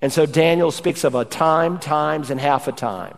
And 0.00 0.12
so 0.12 0.26
Daniel 0.26 0.72
speaks 0.72 1.04
of 1.04 1.14
a 1.14 1.24
time, 1.24 1.78
times, 1.78 2.30
and 2.30 2.40
half 2.40 2.66
a 2.66 2.72
time. 2.72 3.16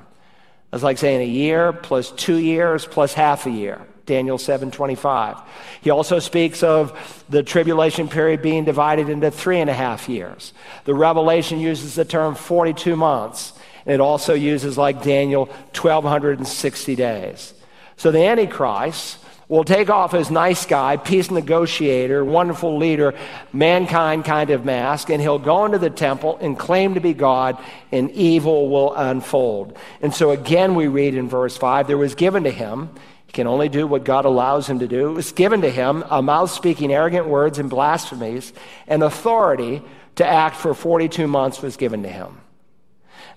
That's 0.70 0.82
like 0.82 0.98
saying 0.98 1.22
a 1.22 1.32
year 1.32 1.72
plus 1.72 2.10
two 2.10 2.36
years 2.36 2.84
plus 2.84 3.14
half 3.14 3.46
a 3.46 3.50
year. 3.50 3.80
Daniel 4.06 4.36
7:25. 4.36 5.40
He 5.80 5.88
also 5.88 6.18
speaks 6.18 6.62
of 6.62 7.24
the 7.30 7.42
tribulation 7.42 8.08
period 8.08 8.42
being 8.42 8.64
divided 8.64 9.08
into 9.08 9.30
three 9.30 9.60
and 9.60 9.70
a 9.70 9.74
half 9.74 10.08
years. 10.08 10.52
The 10.84 10.94
Revelation 10.94 11.60
uses 11.60 11.94
the 11.94 12.04
term 12.04 12.34
42 12.34 12.96
months. 12.96 13.54
It 13.86 14.00
also 14.00 14.34
uses, 14.34 14.78
like 14.78 15.02
Daniel, 15.02 15.46
1,260 15.46 16.96
days. 16.96 17.54
So 17.96 18.10
the 18.10 18.24
Antichrist 18.24 19.18
will 19.48 19.64
take 19.64 19.90
off 19.90 20.12
his 20.12 20.30
nice 20.30 20.64
guy, 20.64 20.96
peace 20.96 21.30
negotiator, 21.30 22.24
wonderful 22.24 22.78
leader, 22.78 23.14
mankind 23.52 24.24
kind 24.24 24.50
of 24.50 24.64
mask, 24.64 25.10
and 25.10 25.20
he'll 25.20 25.38
go 25.38 25.64
into 25.66 25.78
the 25.78 25.90
temple 25.90 26.38
and 26.40 26.58
claim 26.58 26.94
to 26.94 27.00
be 27.00 27.12
God, 27.12 27.58
and 27.92 28.10
evil 28.12 28.68
will 28.68 28.94
unfold. 28.94 29.76
And 30.00 30.14
so 30.14 30.30
again, 30.30 30.74
we 30.74 30.86
read 30.86 31.14
in 31.14 31.28
verse 31.28 31.56
5 31.56 31.86
there 31.86 31.98
was 31.98 32.14
given 32.14 32.44
to 32.44 32.50
him, 32.50 32.90
he 33.26 33.32
can 33.32 33.46
only 33.46 33.68
do 33.68 33.86
what 33.86 34.04
God 34.04 34.24
allows 34.24 34.68
him 34.68 34.78
to 34.78 34.88
do, 34.88 35.10
it 35.10 35.14
was 35.14 35.32
given 35.32 35.60
to 35.60 35.70
him 35.70 36.04
a 36.08 36.22
mouth 36.22 36.50
speaking 36.50 36.92
arrogant 36.92 37.28
words 37.28 37.58
and 37.58 37.68
blasphemies, 37.68 38.52
and 38.86 39.02
authority 39.02 39.82
to 40.16 40.26
act 40.26 40.56
for 40.56 40.72
42 40.72 41.26
months 41.26 41.60
was 41.60 41.76
given 41.76 42.02
to 42.02 42.08
him. 42.08 42.40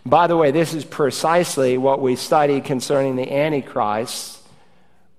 By 0.07 0.27
the 0.27 0.37
way, 0.37 0.51
this 0.51 0.73
is 0.73 0.85
precisely 0.85 1.77
what 1.77 2.01
we 2.01 2.15
study 2.15 2.61
concerning 2.61 3.17
the 3.17 3.29
Antichrist 3.29 4.39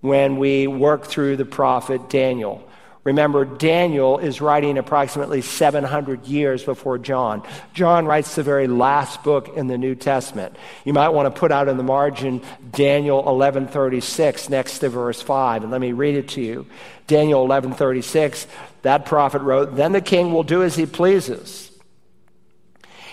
when 0.00 0.38
we 0.38 0.66
work 0.66 1.04
through 1.04 1.37
the 1.37 1.45
prophet 1.45 2.09
Daniel. 2.09 2.66
Remember, 3.04 3.45
Daniel 3.45 4.16
is 4.16 4.40
writing 4.40 4.78
approximately 4.78 5.42
700 5.42 6.25
years 6.26 6.64
before 6.64 6.97
John. 6.97 7.42
John 7.75 8.07
writes 8.07 8.35
the 8.35 8.42
very 8.42 8.66
last 8.66 9.23
book 9.23 9.50
in 9.57 9.66
the 9.66 9.76
New 9.76 9.95
Testament. 9.95 10.57
You 10.87 10.95
might 10.95 11.11
want 11.11 11.35
to 11.35 11.38
put 11.38 11.52
out 11.52 11.68
in 11.68 11.76
the 11.76 11.83
margin 11.83 12.40
Daniel 12.73 13.23
11:36 13.25 14.49
next 14.49 14.78
to 14.78 14.88
verse 14.88 15.21
5 15.21 15.64
and 15.64 15.71
let 15.71 15.83
me 15.83 15.92
read 15.92 16.14
it 16.16 16.28
to 16.28 16.40
you. 16.40 16.64
Daniel 17.07 17.45
11:36, 17.45 18.47
that 18.80 19.04
prophet 19.04 19.42
wrote, 19.42 19.76
"Then 19.76 19.92
the 19.92 20.00
king 20.00 20.33
will 20.33 20.45
do 20.45 20.62
as 20.62 20.76
he 20.76 20.87
pleases." 20.87 21.77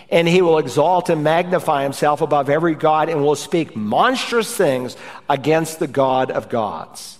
And 0.09 0.27
he 0.27 0.41
will 0.41 0.57
exalt 0.59 1.09
and 1.09 1.23
magnify 1.23 1.83
himself 1.83 2.21
above 2.21 2.49
every 2.49 2.75
god 2.75 3.09
and 3.09 3.23
will 3.23 3.35
speak 3.35 3.75
monstrous 3.75 4.55
things 4.55 4.95
against 5.29 5.79
the 5.79 5.87
God 5.87 6.31
of 6.31 6.49
gods. 6.49 7.17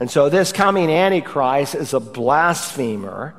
And 0.00 0.10
so 0.10 0.28
this 0.28 0.52
coming 0.52 0.90
Antichrist 0.90 1.76
is 1.76 1.94
a 1.94 2.00
blasphemer. 2.00 3.36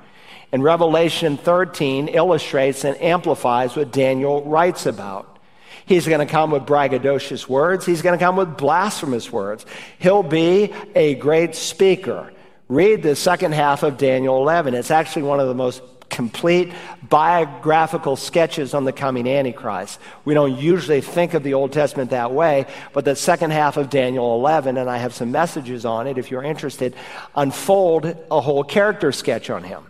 And 0.54 0.64
Revelation 0.64 1.36
13 1.36 2.08
illustrates 2.10 2.86
and 2.86 2.96
amplifies 3.02 3.76
what 3.76 3.92
Daniel 3.92 4.44
writes 4.44 4.86
about. 4.86 5.40
He's 5.86 6.08
going 6.08 6.26
to 6.26 6.32
come 6.32 6.52
with 6.52 6.64
braggadocious 6.64 7.50
words. 7.50 7.86
He's 7.86 8.02
going 8.02 8.18
to 8.18 8.24
come 8.24 8.38
with 8.38 8.56
blasphemous 8.56 9.32
words. 9.32 9.66
He'll 10.00 10.24
be 10.24 10.74
a 10.96 11.16
great 11.16 11.56
speaker. 11.56 12.32
Read 12.70 13.04
the 13.04 13.16
second 13.16 13.54
half 13.54 13.84
of 13.84 13.98
Daniel 13.98 14.38
11. 14.38 14.74
It's 14.74 14.92
actually 14.92 15.24
one 15.24 15.40
of 15.40 15.48
the 15.48 15.54
most 15.54 15.93
complete 16.14 16.72
biographical 17.10 18.16
sketches 18.16 18.74
on 18.76 18.86
the 18.86 18.94
coming 18.94 19.28
Antichrist. 19.28 20.00
We 20.26 20.36
don't 20.36 20.58
usually 20.58 21.02
think 21.02 21.34
of 21.34 21.42
the 21.42 21.56
Old 21.56 21.74
Testament 21.74 22.12
that 22.12 22.32
way, 22.32 22.68
but 22.94 23.04
the 23.04 23.16
second 23.16 23.52
half 23.52 23.78
of 23.78 23.90
Daniel 23.90 24.36
11, 24.36 24.78
and 24.78 24.90
I 24.90 24.98
have 24.98 25.14
some 25.14 25.32
messages 25.32 25.86
on 25.86 26.06
it 26.06 26.20
if 26.20 26.30
you're 26.30 26.44
interested, 26.44 26.96
unfold 27.36 28.16
a 28.30 28.40
whole 28.40 28.64
character 28.64 29.12
sketch 29.12 29.50
on 29.50 29.64
him. 29.64 29.84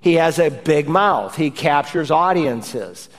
He 0.00 0.14
has 0.14 0.38
a 0.38 0.50
big 0.50 0.88
mouth, 0.88 1.36
he 1.36 1.50
captures 1.50 2.10
audiences. 2.10 3.10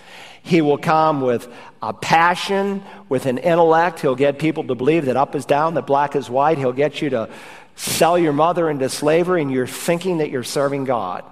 He 0.44 0.62
will 0.62 0.80
come 0.80 1.22
with 1.22 1.48
a 1.84 1.94
passion, 1.94 2.84
with 3.10 3.28
an 3.28 3.38
intellect. 3.38 4.00
He'll 4.00 4.16
get 4.16 4.40
people 4.40 4.64
to 4.64 4.74
believe 4.74 5.06
that 5.06 5.16
up 5.16 5.36
is 5.36 5.46
down, 5.46 5.76
that 5.76 5.86
black 5.86 6.16
is 6.16 6.32
white. 6.32 6.58
He'll 6.58 6.74
get 6.74 7.00
you 7.00 7.12
to 7.12 7.30
sell 7.76 8.18
your 8.18 8.34
mother 8.34 8.68
into 8.68 8.90
slavery, 8.90 9.44
and 9.44 9.52
you're 9.52 9.68
thinking 9.68 10.18
that 10.18 10.32
you're 10.32 10.44
serving 10.44 10.86
God. 10.86 11.24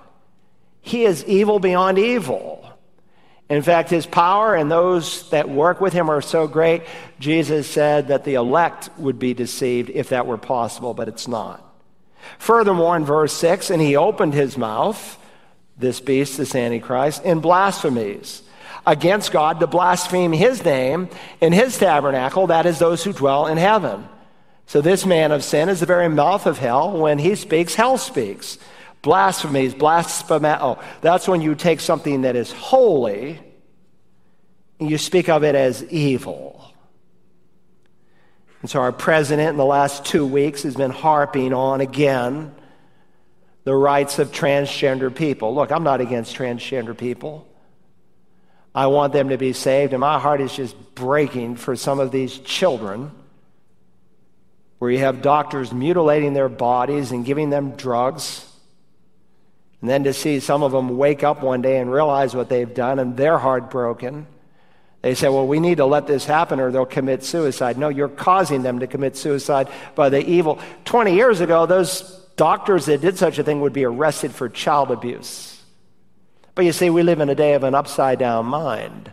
He 0.81 1.05
is 1.05 1.25
evil 1.25 1.59
beyond 1.59 1.99
evil. 1.99 2.65
In 3.49 3.63
fact, 3.63 3.89
his 3.89 4.05
power 4.05 4.55
and 4.55 4.69
those 4.69 5.27
that 5.31 5.49
work 5.49 5.81
with 5.81 5.91
him 5.91 6.09
are 6.09 6.21
so 6.21 6.47
great, 6.47 6.83
Jesus 7.19 7.67
said 7.67 8.09
that 8.09 8.23
the 8.23 8.35
elect 8.35 8.89
would 8.97 9.17
be 9.17 9.33
deceived 9.33 9.89
if 9.89 10.09
that 10.09 10.27
were 10.27 10.37
possible, 10.37 10.93
but 10.93 11.07
it's 11.07 11.27
not. 11.27 11.65
Furthermore, 12.37 12.95
in 12.95 13.05
verse 13.05 13.33
6, 13.33 13.71
and 13.71 13.81
he 13.81 13.95
opened 13.95 14.35
his 14.35 14.57
mouth, 14.57 15.17
this 15.77 15.99
beast, 15.99 16.37
this 16.37 16.53
Antichrist, 16.53 17.23
in 17.23 17.39
blasphemies 17.39 18.43
against 18.85 19.31
God 19.31 19.59
to 19.59 19.67
blaspheme 19.67 20.31
his 20.31 20.63
name 20.63 21.09
in 21.41 21.53
his 21.53 21.77
tabernacle, 21.77 22.47
that 22.47 22.65
is, 22.65 22.77
those 22.77 23.03
who 23.03 23.13
dwell 23.13 23.47
in 23.47 23.57
heaven. 23.57 24.07
So 24.67 24.81
this 24.81 25.05
man 25.05 25.31
of 25.31 25.43
sin 25.43 25.69
is 25.69 25.79
the 25.79 25.85
very 25.87 26.09
mouth 26.09 26.45
of 26.45 26.59
hell. 26.59 26.95
When 26.95 27.17
he 27.17 27.33
speaks, 27.35 27.73
hell 27.73 27.97
speaks. 27.97 28.59
Blasphemies, 29.01 29.73
blasphemia. 29.73 30.57
Oh, 30.61 30.83
that's 31.01 31.27
when 31.27 31.41
you 31.41 31.55
take 31.55 31.79
something 31.79 32.21
that 32.21 32.35
is 32.35 32.51
holy 32.51 33.39
and 34.79 34.89
you 34.89 34.97
speak 34.97 35.29
of 35.29 35.43
it 35.43 35.55
as 35.55 35.83
evil. 35.85 36.73
And 38.61 38.69
so 38.69 38.81
our 38.81 38.91
president 38.91 39.49
in 39.49 39.57
the 39.57 39.65
last 39.65 40.05
two 40.05 40.25
weeks 40.25 40.63
has 40.63 40.75
been 40.75 40.91
harping 40.91 41.53
on 41.53 41.79
again 41.79 42.53
the 43.63 43.75
rights 43.75 44.19
of 44.19 44.31
transgender 44.31 45.13
people. 45.13 45.55
Look, 45.55 45.71
I'm 45.71 45.83
not 45.83 46.01
against 46.01 46.35
transgender 46.35 46.97
people. 46.97 47.47
I 48.75 48.87
want 48.87 49.13
them 49.13 49.29
to 49.29 49.37
be 49.37 49.53
saved, 49.53 49.93
and 49.93 50.01
my 50.01 50.19
heart 50.19 50.41
is 50.41 50.55
just 50.55 50.75
breaking 50.95 51.55
for 51.55 51.75
some 51.75 51.99
of 51.99 52.11
these 52.11 52.37
children 52.39 53.11
where 54.77 54.91
you 54.91 54.99
have 54.99 55.21
doctors 55.21 55.73
mutilating 55.73 56.33
their 56.33 56.49
bodies 56.49 57.11
and 57.11 57.25
giving 57.25 57.49
them 57.49 57.71
drugs 57.71 58.45
and 59.81 59.89
then 59.89 60.03
to 60.03 60.13
see 60.13 60.39
some 60.39 60.63
of 60.63 60.71
them 60.71 60.97
wake 60.97 61.23
up 61.23 61.41
one 61.41 61.61
day 61.61 61.77
and 61.77 61.91
realize 61.91 62.35
what 62.35 62.49
they've 62.49 62.73
done 62.73 62.99
and 62.99 63.15
they're 63.15 63.37
heartbroken. 63.37 64.27
They 65.01 65.15
say, 65.15 65.29
well, 65.29 65.47
we 65.47 65.61
need 65.61 65.77
to 65.77 65.85
let 65.85 66.07
this 66.07 66.25
happen 66.25 66.59
or 66.59 66.71
they'll 66.71 66.85
commit 66.85 67.23
suicide. 67.23 67.77
No, 67.77 67.87
you're 67.87 68.09
causing 68.09 68.63
them 68.63 68.79
to 68.79 68.87
commit 68.87 69.15
suicide 69.15 69.69
by 69.95 70.09
the 70.09 70.25
evil. 70.27 70.59
20 70.83 71.15
years 71.15 71.39
ago, 71.39 71.65
those 71.65 72.01
doctors 72.35 72.85
that 72.87 72.99
did 72.99 73.17
such 73.17 73.39
a 73.39 73.43
thing 73.43 73.61
would 73.61 73.71
be 73.71 73.85
arrested 73.85 74.33
for 74.33 74.49
child 74.49 74.91
abuse. 74.91 75.61
But 76.55 76.65
you 76.65 76.73
see, 76.73 76.89
we 76.89 77.03
live 77.03 77.21
in 77.21 77.29
a 77.29 77.35
day 77.35 77.53
of 77.53 77.63
an 77.63 77.75
upside 77.75 78.19
down 78.19 78.45
mind. 78.47 79.09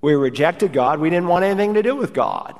We 0.00 0.14
rejected 0.14 0.72
God. 0.72 1.00
We 1.00 1.10
didn't 1.10 1.28
want 1.28 1.44
anything 1.44 1.74
to 1.74 1.82
do 1.82 1.96
with 1.96 2.12
God. 2.12 2.56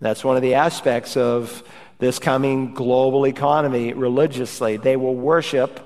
That's 0.00 0.22
one 0.22 0.36
of 0.36 0.42
the 0.42 0.54
aspects 0.54 1.16
of 1.16 1.62
this 2.02 2.18
coming 2.18 2.74
global 2.74 3.24
economy 3.28 3.92
religiously. 3.92 4.76
They 4.76 4.96
will 4.96 5.14
worship 5.14 5.78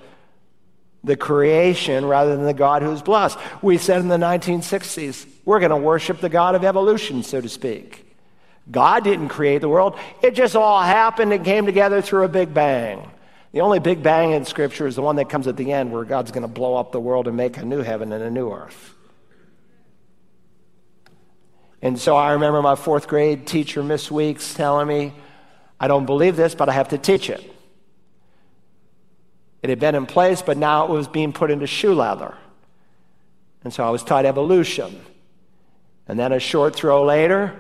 the 1.05 1.15
creation 1.15 2.07
rather 2.07 2.35
than 2.35 2.47
the 2.47 2.55
God 2.55 2.81
who's 2.81 3.03
blessed. 3.03 3.37
We 3.61 3.77
said 3.77 4.01
in 4.01 4.09
the 4.09 4.17
1960s, 4.17 5.27
we're 5.45 5.61
going 5.61 5.73
to 5.73 5.77
worship 5.77 6.21
the 6.21 6.31
God 6.31 6.55
of 6.55 6.65
evolution, 6.65 7.23
so 7.23 7.43
to 7.43 7.51
speak. 7.51 8.17
God 8.71 9.05
didn't 9.05 9.29
create 9.29 9.61
the 9.61 9.69
world, 9.69 9.99
it 10.23 10.35
just 10.35 10.57
all 10.57 10.81
happened 10.81 11.35
and 11.35 11.45
came 11.45 11.67
together 11.67 12.01
through 12.01 12.25
a 12.25 12.29
big 12.29 12.55
bang. 12.55 13.11
The 13.53 13.61
only 13.61 13.79
big 13.79 14.03
bang 14.03 14.33
in 14.33 14.47
Scripture 14.47 14.87
is 14.87 14.97
the 14.97 15.03
one 15.03 15.17
that 15.17 15.29
comes 15.29 15.47
at 15.47 15.59
the 15.59 15.71
end 15.71 15.93
where 15.93 16.05
God's 16.05 16.31
going 16.31 16.43
to 16.43 16.49
blow 16.49 16.77
up 16.77 16.93
the 16.93 17.01
world 17.01 17.29
and 17.29 17.37
make 17.37 17.59
a 17.59 17.65
new 17.67 17.83
heaven 17.83 18.11
and 18.15 18.25
a 18.25 18.31
new 18.31 18.51
earth. 18.51 18.95
And 21.83 21.99
so 21.99 22.17
I 22.17 22.33
remember 22.33 22.63
my 22.63 22.75
fourth 22.75 23.07
grade 23.07 23.47
teacher, 23.47 23.83
Miss 23.83 24.11
Weeks, 24.11 24.55
telling 24.55 24.89
me, 24.89 25.13
I 25.79 25.89
don't 25.89 26.07
believe 26.07 26.37
this, 26.37 26.55
but 26.55 26.69
I 26.69 26.73
have 26.73 26.89
to 26.89 26.99
teach 26.99 27.29
it. 27.31 27.53
It 29.63 29.71
had 29.71 29.81
been 29.81 29.95
in 29.95 30.07
place, 30.07 30.43
but 30.43 30.57
now 30.57 30.85
it 30.85 30.91
was 30.91 31.09
being 31.09 31.33
put 31.33 31.51
into 31.51 31.67
shoe 31.67 31.95
leather. 31.95 32.35
And 33.65 33.73
so 33.73 33.85
I 33.85 33.91
was 33.91 34.03
taught 34.03 34.25
evolution. 34.25 35.01
And 36.07 36.19
then 36.19 36.33
a 36.33 36.39
short 36.39 36.77
throw 36.77 37.05
later, 37.05 37.59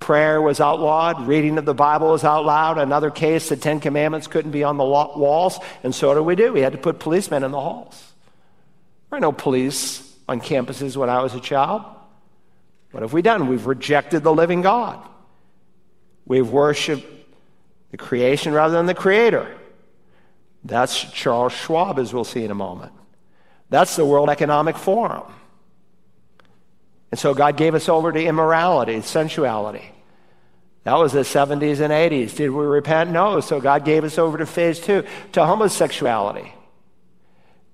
prayer 0.00 0.40
was 0.40 0.60
outlawed, 0.60 1.26
reading 1.26 1.58
of 1.58 1.64
the 1.64 1.74
Bible 1.74 2.10
was 2.10 2.24
outlawed. 2.24 2.78
Another 2.78 3.10
case, 3.10 3.48
the 3.48 3.56
Ten 3.56 3.78
Commandments 3.78 4.26
couldn't 4.26 4.52
be 4.52 4.64
on 4.64 4.78
the 4.78 4.84
walls. 4.84 5.58
And 5.82 5.94
so 5.94 6.08
what 6.08 6.14
did 6.14 6.20
we 6.22 6.34
do? 6.34 6.52
We 6.52 6.60
had 6.60 6.72
to 6.72 6.78
put 6.78 6.98
policemen 6.98 7.44
in 7.44 7.50
the 7.50 7.60
halls. 7.60 8.12
There 9.10 9.18
were 9.18 9.20
no 9.20 9.32
police 9.32 10.16
on 10.28 10.40
campuses 10.40 10.96
when 10.96 11.10
I 11.10 11.22
was 11.22 11.34
a 11.34 11.40
child. 11.40 11.84
What 12.90 13.02
have 13.02 13.12
we 13.12 13.22
done? 13.22 13.48
We've 13.48 13.66
rejected 13.66 14.22
the 14.22 14.32
living 14.32 14.62
God. 14.62 15.06
We've 16.26 16.48
worshiped 16.48 17.23
the 17.94 17.98
creation 17.98 18.52
rather 18.52 18.74
than 18.74 18.86
the 18.86 18.94
creator. 18.94 19.56
That's 20.64 21.04
Klaus 21.14 21.52
Schwab, 21.52 22.00
as 22.00 22.12
we'll 22.12 22.24
see 22.24 22.42
in 22.42 22.50
a 22.50 22.54
moment. 22.54 22.90
That's 23.70 23.94
the 23.94 24.04
World 24.04 24.30
Economic 24.30 24.76
Forum. 24.76 25.32
And 27.12 27.20
so 27.20 27.34
God 27.34 27.56
gave 27.56 27.76
us 27.76 27.88
over 27.88 28.10
to 28.10 28.20
immorality, 28.20 29.00
sensuality. 29.02 29.92
That 30.82 30.98
was 30.98 31.12
the 31.12 31.20
70s 31.20 31.78
and 31.78 31.92
80s. 31.92 32.34
Did 32.34 32.50
we 32.50 32.64
repent? 32.64 33.10
No. 33.10 33.38
So 33.38 33.60
God 33.60 33.84
gave 33.84 34.02
us 34.02 34.18
over 34.18 34.38
to 34.38 34.46
phase 34.46 34.80
two, 34.80 35.04
to 35.30 35.46
homosexuality. 35.46 36.52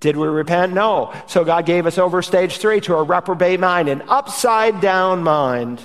Did 0.01 0.19
we 0.19 0.29
repent? 0.29 0.75
No. 0.75 1.15
So 1.29 1.47
God 1.47 1.65
gave 1.65 1.87
us 1.87 1.97
over 1.97 2.21
stage 2.21 2.59
three 2.59 2.83
to 2.83 2.97
a 2.97 3.03
reprobate 3.03 3.59
mind, 3.59 3.89
an 3.89 4.03
upside 4.03 4.83
down 4.83 5.23
mind. 5.23 5.81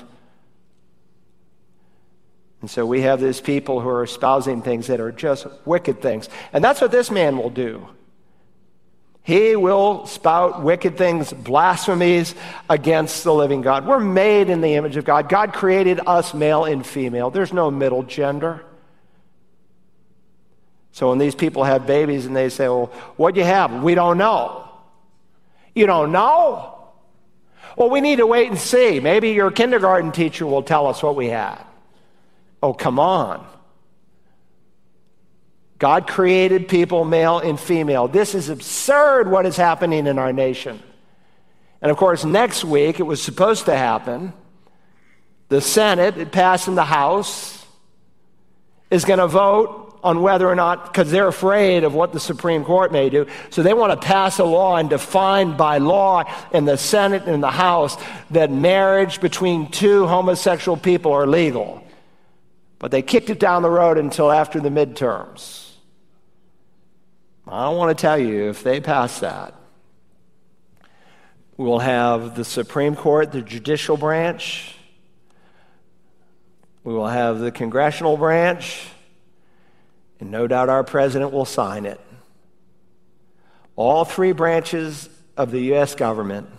And 2.65 2.69
so 2.71 2.83
we 2.83 3.01
have 3.01 3.21
these 3.21 3.41
people 3.41 3.79
who 3.79 3.89
are 3.89 4.01
espousing 4.01 4.63
things 4.63 4.87
that 4.87 4.99
are 4.99 5.11
just 5.11 5.45
wicked 5.65 6.01
things. 6.01 6.29
And 6.51 6.63
that's 6.63 6.81
what 6.81 6.89
this 6.89 7.11
man 7.11 7.37
will 7.37 7.51
do. 7.51 7.87
He 9.21 9.55
will 9.55 10.07
spout 10.07 10.63
wicked 10.63 10.97
things, 10.97 11.31
blasphemies 11.31 12.33
against 12.67 13.23
the 13.23 13.31
living 13.31 13.61
God. 13.61 13.85
We're 13.85 13.99
made 13.99 14.49
in 14.49 14.61
the 14.61 14.73
image 14.73 14.97
of 14.97 15.05
God. 15.05 15.29
God 15.29 15.53
created 15.53 15.99
us 16.07 16.33
male 16.33 16.65
and 16.65 16.83
female. 16.83 17.29
There's 17.29 17.53
no 17.53 17.69
middle 17.69 18.01
gender. 18.01 18.65
So 20.91 21.09
when 21.09 21.19
these 21.19 21.35
people 21.35 21.65
have 21.65 21.85
babies 21.85 22.25
and 22.25 22.35
they 22.35 22.49
say, 22.49 22.67
Well, 22.67 22.87
what 23.15 23.35
do 23.35 23.41
you 23.41 23.45
have? 23.45 23.83
We 23.83 23.93
don't 23.93 24.17
know. 24.17 24.67
You 25.75 25.85
don't 25.85 26.11
know? 26.11 26.79
Well, 27.77 27.91
we 27.91 28.01
need 28.01 28.15
to 28.15 28.25
wait 28.25 28.49
and 28.49 28.57
see. 28.57 28.99
Maybe 28.99 29.33
your 29.33 29.51
kindergarten 29.51 30.11
teacher 30.11 30.47
will 30.47 30.63
tell 30.63 30.87
us 30.87 31.03
what 31.03 31.15
we 31.15 31.27
have. 31.27 31.63
Oh, 32.65 32.73
come 32.73 32.97
on. 32.97 33.45
God 35.77 36.07
created 36.07 36.67
people, 36.67 37.05
male 37.05 37.37
and 37.37 37.59
female. 37.59 38.07
This 38.07 38.33
is 38.33 38.49
absurd 38.49 39.29
what 39.29 39.45
is 39.45 39.55
happening 39.55 40.07
in 40.07 40.17
our 40.17 40.33
nation. 40.33 40.81
And 41.79 41.91
of 41.91 41.97
course, 41.97 42.25
next 42.25 42.65
week 42.65 42.99
it 42.99 43.03
was 43.03 43.21
supposed 43.21 43.65
to 43.65 43.77
happen. 43.77 44.33
The 45.49 45.61
Senate, 45.61 46.17
it 46.17 46.31
passed 46.31 46.67
in 46.67 46.73
the 46.73 46.85
House, 46.85 47.63
is 48.89 49.05
going 49.05 49.19
to 49.19 49.27
vote 49.27 49.99
on 50.03 50.23
whether 50.23 50.49
or 50.49 50.55
not, 50.55 50.91
because 50.91 51.11
they're 51.11 51.27
afraid 51.27 51.83
of 51.83 51.93
what 51.93 52.13
the 52.13 52.19
Supreme 52.19 52.63
Court 52.65 52.91
may 52.91 53.11
do. 53.11 53.27
So 53.51 53.61
they 53.61 53.75
want 53.75 53.91
to 53.91 54.07
pass 54.07 54.39
a 54.39 54.43
law 54.43 54.77
and 54.77 54.89
define 54.89 55.55
by 55.55 55.77
law 55.77 56.23
in 56.51 56.65
the 56.65 56.77
Senate 56.77 57.27
and 57.27 57.43
the 57.43 57.51
House 57.51 57.95
that 58.31 58.49
marriage 58.49 59.21
between 59.21 59.69
two 59.69 60.07
homosexual 60.07 60.77
people 60.77 61.13
are 61.13 61.27
legal. 61.27 61.84
But 62.79 62.91
they 62.91 63.01
kicked 63.01 63.29
it 63.29 63.39
down 63.39 63.61
the 63.61 63.69
road 63.69 63.97
until 63.97 64.31
after 64.31 64.59
the 64.59 64.69
midterms. 64.69 65.71
I 67.47 67.65
don't 67.65 67.77
want 67.77 67.97
to 67.97 68.01
tell 68.01 68.17
you 68.17 68.49
if 68.49 68.63
they 68.63 68.81
pass 68.81 69.19
that. 69.19 69.53
We 71.57 71.65
will 71.65 71.79
have 71.79 72.35
the 72.35 72.43
Supreme 72.43 72.95
Court, 72.95 73.31
the 73.31 73.41
judicial 73.41 73.97
branch. 73.97 74.75
We 76.83 76.93
will 76.93 77.07
have 77.07 77.39
the 77.39 77.51
congressional 77.51 78.17
branch. 78.17 78.87
And 80.19 80.31
no 80.31 80.47
doubt 80.47 80.69
our 80.69 80.83
president 80.83 81.31
will 81.31 81.45
sign 81.45 81.85
it. 81.85 81.99
All 83.75 84.05
three 84.05 84.31
branches 84.31 85.09
of 85.37 85.51
the 85.51 85.59
U.S. 85.61 85.95
government 85.95 86.49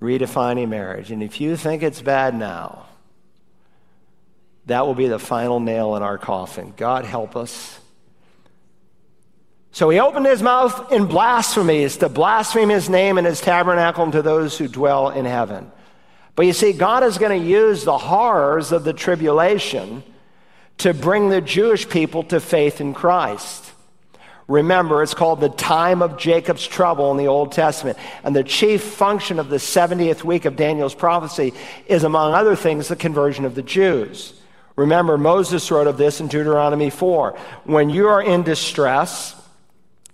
redefining 0.00 0.68
marriage. 0.68 1.10
And 1.10 1.22
if 1.22 1.40
you 1.40 1.56
think 1.56 1.82
it's 1.82 2.00
bad 2.00 2.34
now, 2.34 2.86
that 4.68 4.86
will 4.86 4.94
be 4.94 5.08
the 5.08 5.18
final 5.18 5.60
nail 5.60 5.96
in 5.96 6.02
our 6.02 6.18
coffin. 6.18 6.72
God 6.76 7.04
help 7.04 7.36
us. 7.36 7.78
So 9.72 9.90
he 9.90 10.00
opened 10.00 10.26
his 10.26 10.42
mouth 10.42 10.92
in 10.92 11.06
blasphemies 11.06 11.98
to 11.98 12.08
blaspheme 12.08 12.68
his 12.68 12.88
name 12.88 13.18
and 13.18 13.26
his 13.26 13.40
tabernacle 13.40 14.04
and 14.04 14.12
to 14.12 14.22
those 14.22 14.56
who 14.56 14.68
dwell 14.68 15.10
in 15.10 15.24
heaven. 15.24 15.70
But 16.34 16.46
you 16.46 16.52
see, 16.52 16.72
God 16.72 17.02
is 17.02 17.18
going 17.18 17.38
to 17.38 17.46
use 17.46 17.84
the 17.84 17.98
horrors 17.98 18.72
of 18.72 18.84
the 18.84 18.92
tribulation 18.92 20.02
to 20.78 20.94
bring 20.94 21.28
the 21.28 21.40
Jewish 21.40 21.88
people 21.88 22.22
to 22.24 22.40
faith 22.40 22.80
in 22.80 22.94
Christ. 22.94 23.72
Remember, 24.46 25.02
it's 25.02 25.14
called 25.14 25.40
the 25.40 25.50
time 25.50 26.00
of 26.00 26.16
Jacob's 26.16 26.66
trouble 26.66 27.10
in 27.10 27.18
the 27.18 27.26
Old 27.26 27.52
Testament. 27.52 27.98
And 28.24 28.34
the 28.34 28.44
chief 28.44 28.82
function 28.82 29.38
of 29.38 29.50
the 29.50 29.56
70th 29.56 30.24
week 30.24 30.46
of 30.46 30.56
Daniel's 30.56 30.94
prophecy 30.94 31.52
is, 31.86 32.02
among 32.02 32.32
other 32.32 32.56
things, 32.56 32.88
the 32.88 32.96
conversion 32.96 33.44
of 33.44 33.54
the 33.54 33.62
Jews. 33.62 34.37
Remember, 34.78 35.18
Moses 35.18 35.68
wrote 35.72 35.88
of 35.88 35.98
this 35.98 36.20
in 36.20 36.28
Deuteronomy 36.28 36.88
4. 36.88 37.36
When 37.64 37.90
you 37.90 38.06
are 38.06 38.22
in 38.22 38.44
distress, 38.44 39.34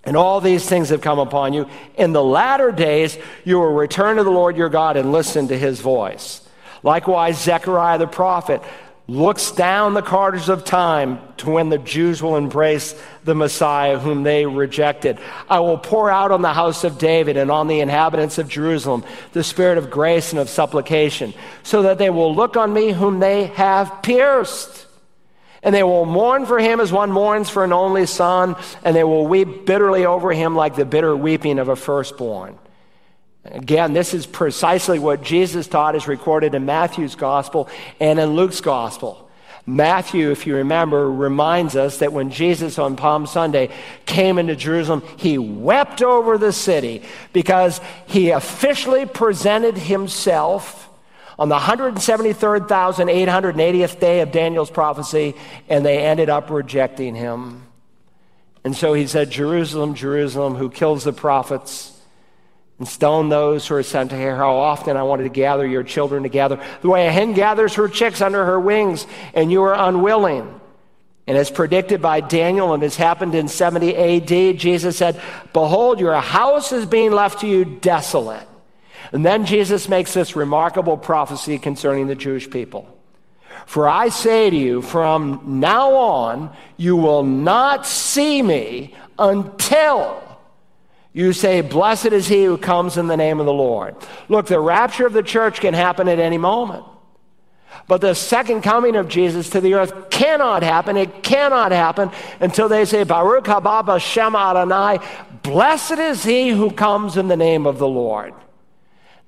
and 0.04 0.16
all 0.16 0.40
these 0.40 0.66
things 0.66 0.88
have 0.88 1.02
come 1.02 1.18
upon 1.18 1.52
you, 1.52 1.68
in 1.96 2.14
the 2.14 2.24
latter 2.24 2.72
days 2.72 3.18
you 3.44 3.58
will 3.58 3.74
return 3.74 4.16
to 4.16 4.24
the 4.24 4.30
Lord 4.30 4.56
your 4.56 4.70
God 4.70 4.96
and 4.96 5.12
listen 5.12 5.48
to 5.48 5.58
his 5.58 5.80
voice. 5.80 6.40
Likewise, 6.82 7.38
Zechariah 7.42 7.98
the 7.98 8.06
prophet 8.06 8.62
looks 9.06 9.50
down 9.50 9.92
the 9.92 10.02
corridors 10.02 10.48
of 10.48 10.64
time 10.64 11.20
to 11.36 11.50
when 11.50 11.68
the 11.68 11.78
Jews 11.78 12.22
will 12.22 12.36
embrace 12.36 12.98
the 13.24 13.34
Messiah 13.34 13.98
whom 13.98 14.22
they 14.22 14.46
rejected. 14.46 15.18
I 15.48 15.60
will 15.60 15.76
pour 15.76 16.10
out 16.10 16.32
on 16.32 16.40
the 16.40 16.54
house 16.54 16.84
of 16.84 16.98
David 16.98 17.36
and 17.36 17.50
on 17.50 17.68
the 17.68 17.80
inhabitants 17.80 18.38
of 18.38 18.48
Jerusalem 18.48 19.04
the 19.32 19.44
spirit 19.44 19.76
of 19.76 19.90
grace 19.90 20.32
and 20.32 20.40
of 20.40 20.48
supplication, 20.48 21.34
so 21.62 21.82
that 21.82 21.98
they 21.98 22.08
will 22.08 22.34
look 22.34 22.56
on 22.56 22.72
me 22.72 22.92
whom 22.92 23.20
they 23.20 23.46
have 23.48 24.02
pierced. 24.02 24.86
And 25.62 25.74
they 25.74 25.82
will 25.82 26.04
mourn 26.04 26.44
for 26.44 26.58
him 26.58 26.78
as 26.80 26.92
one 26.92 27.10
mourns 27.10 27.48
for 27.48 27.64
an 27.64 27.72
only 27.72 28.06
son, 28.06 28.56
and 28.84 28.94
they 28.94 29.04
will 29.04 29.26
weep 29.26 29.64
bitterly 29.64 30.04
over 30.04 30.32
him 30.32 30.54
like 30.54 30.76
the 30.76 30.84
bitter 30.84 31.16
weeping 31.16 31.58
of 31.58 31.68
a 31.68 31.76
firstborn. 31.76 32.58
Again, 33.44 33.92
this 33.92 34.14
is 34.14 34.24
precisely 34.24 34.98
what 34.98 35.22
Jesus 35.22 35.66
taught 35.66 35.96
is 35.96 36.08
recorded 36.08 36.54
in 36.54 36.64
Matthew's 36.64 37.14
gospel 37.14 37.68
and 38.00 38.18
in 38.18 38.30
Luke's 38.30 38.62
gospel. 38.62 39.20
Matthew, 39.66 40.30
if 40.30 40.46
you 40.46 40.56
remember, 40.56 41.10
reminds 41.10 41.74
us 41.76 41.98
that 41.98 42.12
when 42.12 42.30
Jesus 42.30 42.78
on 42.78 42.96
Palm 42.96 43.26
Sunday 43.26 43.70
came 44.04 44.38
into 44.38 44.54
Jerusalem, 44.56 45.02
he 45.16 45.38
wept 45.38 46.02
over 46.02 46.36
the 46.36 46.52
city 46.52 47.02
because 47.32 47.80
he 48.06 48.28
officially 48.30 49.06
presented 49.06 49.78
himself 49.78 50.90
on 51.38 51.48
the 51.48 51.58
173,880th 51.58 54.00
day 54.00 54.20
of 54.20 54.32
Daniel's 54.32 54.70
prophecy, 54.70 55.34
and 55.68 55.84
they 55.84 55.98
ended 55.98 56.30
up 56.30 56.50
rejecting 56.50 57.14
him. 57.14 57.66
And 58.64 58.76
so 58.76 58.94
he 58.94 59.06
said, 59.06 59.30
Jerusalem, 59.30 59.94
Jerusalem, 59.94 60.54
who 60.54 60.70
kills 60.70 61.04
the 61.04 61.12
prophets 61.12 61.93
and 62.78 62.88
stone 62.88 63.28
those 63.28 63.66
who 63.66 63.76
are 63.76 63.82
sent 63.82 64.10
to 64.10 64.16
her. 64.16 64.36
How 64.36 64.56
often 64.56 64.96
I 64.96 65.02
wanted 65.04 65.24
to 65.24 65.28
gather 65.28 65.66
your 65.66 65.82
children 65.82 66.22
together, 66.22 66.62
the 66.82 66.88
way 66.88 67.06
a 67.06 67.12
hen 67.12 67.32
gathers 67.32 67.74
her 67.74 67.88
chicks 67.88 68.20
under 68.20 68.44
her 68.44 68.58
wings, 68.58 69.06
and 69.32 69.52
you 69.52 69.62
are 69.62 69.74
unwilling. 69.74 70.60
And 71.26 71.38
as 71.38 71.50
predicted 71.50 72.02
by 72.02 72.20
Daniel, 72.20 72.74
and 72.74 72.82
has 72.82 72.96
happened 72.96 73.34
in 73.34 73.48
70 73.48 73.96
AD, 73.96 74.58
Jesus 74.58 74.96
said, 74.96 75.20
Behold, 75.52 75.98
your 75.98 76.14
house 76.20 76.72
is 76.72 76.84
being 76.84 77.12
left 77.12 77.40
to 77.40 77.46
you 77.46 77.64
desolate. 77.64 78.46
And 79.12 79.24
then 79.24 79.46
Jesus 79.46 79.88
makes 79.88 80.12
this 80.12 80.36
remarkable 80.36 80.96
prophecy 80.96 81.58
concerning 81.58 82.08
the 82.08 82.14
Jewish 82.14 82.50
people. 82.50 82.88
For 83.66 83.88
I 83.88 84.08
say 84.08 84.50
to 84.50 84.56
you, 84.56 84.82
from 84.82 85.60
now 85.60 85.94
on, 85.94 86.54
you 86.76 86.96
will 86.96 87.22
not 87.22 87.86
see 87.86 88.42
me 88.42 88.94
until 89.18 90.22
you 91.14 91.32
say, 91.32 91.60
Blessed 91.62 92.06
is 92.06 92.26
he 92.26 92.44
who 92.44 92.58
comes 92.58 92.98
in 92.98 93.06
the 93.06 93.16
name 93.16 93.40
of 93.40 93.46
the 93.46 93.52
Lord. 93.52 93.94
Look, 94.28 94.46
the 94.46 94.60
rapture 94.60 95.06
of 95.06 95.12
the 95.14 95.22
church 95.22 95.60
can 95.60 95.72
happen 95.72 96.08
at 96.08 96.18
any 96.18 96.38
moment. 96.38 96.84
But 97.86 98.00
the 98.00 98.14
second 98.14 98.62
coming 98.62 98.96
of 98.96 99.08
Jesus 99.08 99.48
to 99.50 99.60
the 99.60 99.74
earth 99.74 100.10
cannot 100.10 100.62
happen. 100.62 100.96
It 100.96 101.22
cannot 101.22 101.70
happen 101.70 102.10
until 102.40 102.68
they 102.68 102.84
say, 102.84 103.04
Baruch 103.04 103.44
haba 103.44 103.84
b'shem 103.84 104.34
Adonai, 104.34 104.98
blessed 105.42 105.98
is 105.98 106.24
he 106.24 106.50
who 106.50 106.70
comes 106.70 107.16
in 107.16 107.28
the 107.28 107.36
name 107.36 107.66
of 107.66 107.78
the 107.78 107.88
Lord. 107.88 108.34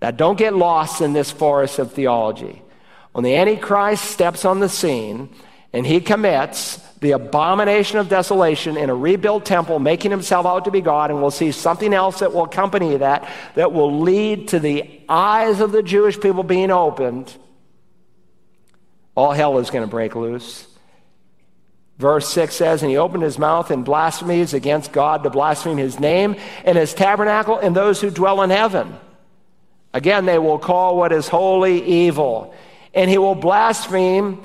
Now, 0.03 0.11
don't 0.11 0.38
get 0.38 0.55
lost 0.55 1.01
in 1.01 1.12
this 1.12 1.31
forest 1.31 1.79
of 1.79 1.92
theology. 1.92 2.62
When 3.12 3.25
the 3.25 3.37
Antichrist 3.37 4.05
steps 4.05 4.44
on 4.44 4.61
the 4.61 4.68
scene 4.68 5.31
and 5.72 5.87
he 5.87 6.01
commits 6.01 6.81
the 7.00 7.12
abomination 7.12 7.98
of 7.98 8.09
desolation 8.09 8.76
in 8.76 8.88
a 8.88 8.94
rebuilt 8.94 9.44
temple, 9.44 9.78
making 9.78 10.11
himself 10.11 10.46
out 10.46 10.64
to 10.64 10.70
be 10.70 10.80
God, 10.80 11.11
and 11.11 11.20
we'll 11.20 11.30
see 11.30 11.52
something 11.52 11.92
else 11.92 12.20
that 12.20 12.32
will 12.32 12.44
accompany 12.44 12.96
that, 12.96 13.28
that 13.54 13.72
will 13.72 14.00
lead 14.00 14.48
to 14.48 14.59
the 14.59 15.00
eyes 15.09 15.61
of 15.61 15.72
the 15.72 15.82
Jewish 15.82 16.18
people 16.18 16.42
being 16.42 16.70
opened. 16.70 17.35
All 19.14 19.32
hell 19.32 19.59
is 19.59 19.70
going 19.70 19.85
to 19.85 19.90
break 19.90 20.14
loose. 20.14 20.66
Verse 21.98 22.28
6 22.28 22.54
says, 22.54 22.82
And 22.82 22.90
he 22.90 22.98
opened 22.98 23.22
his 23.22 23.38
mouth 23.38 23.70
in 23.70 23.82
blasphemies 23.82 24.52
against 24.52 24.92
God 24.92 25.22
to 25.22 25.30
blaspheme 25.30 25.78
his 25.78 25.98
name 25.98 26.37
and 26.64 26.76
his 26.76 26.92
tabernacle 26.92 27.59
and 27.59 27.74
those 27.74 28.00
who 28.00 28.11
dwell 28.11 28.42
in 28.42 28.50
heaven. 28.50 28.94
Again, 29.94 30.26
they 30.26 30.38
will 30.38 30.59
call 30.59 30.96
what 30.96 31.12
is 31.12 31.26
holy 31.28 31.82
evil. 31.82 32.54
And 32.92 33.09
he 33.09 33.16
will 33.16 33.35
blaspheme 33.35 34.42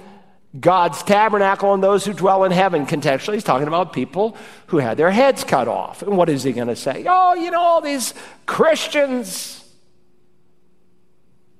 God's 0.59 1.01
tabernacle 1.03 1.73
and 1.73 1.81
those 1.81 2.03
who 2.03 2.13
dwell 2.13 2.43
in 2.43 2.51
heaven. 2.51 2.85
Contextually, 2.85 3.35
he's 3.35 3.43
talking 3.43 3.67
about 3.67 3.93
people 3.93 4.35
who 4.67 4.79
had 4.79 4.97
their 4.97 5.11
heads 5.11 5.43
cut 5.43 5.67
off. 5.67 6.01
And 6.01 6.17
what 6.17 6.29
is 6.29 6.43
he 6.43 6.51
going 6.51 6.67
to 6.67 6.75
say? 6.75 7.05
Oh, 7.07 7.33
you 7.35 7.51
know, 7.51 7.61
all 7.61 7.81
these 7.81 8.13
Christians, 8.45 9.63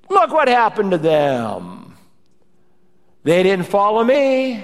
look 0.10 0.32
what 0.32 0.50
happened 0.50 0.92
to 0.92 0.98
them. 0.98 1.96
They 3.24 3.44
didn't 3.44 3.68
follow 3.68 4.04
me. 4.04 4.64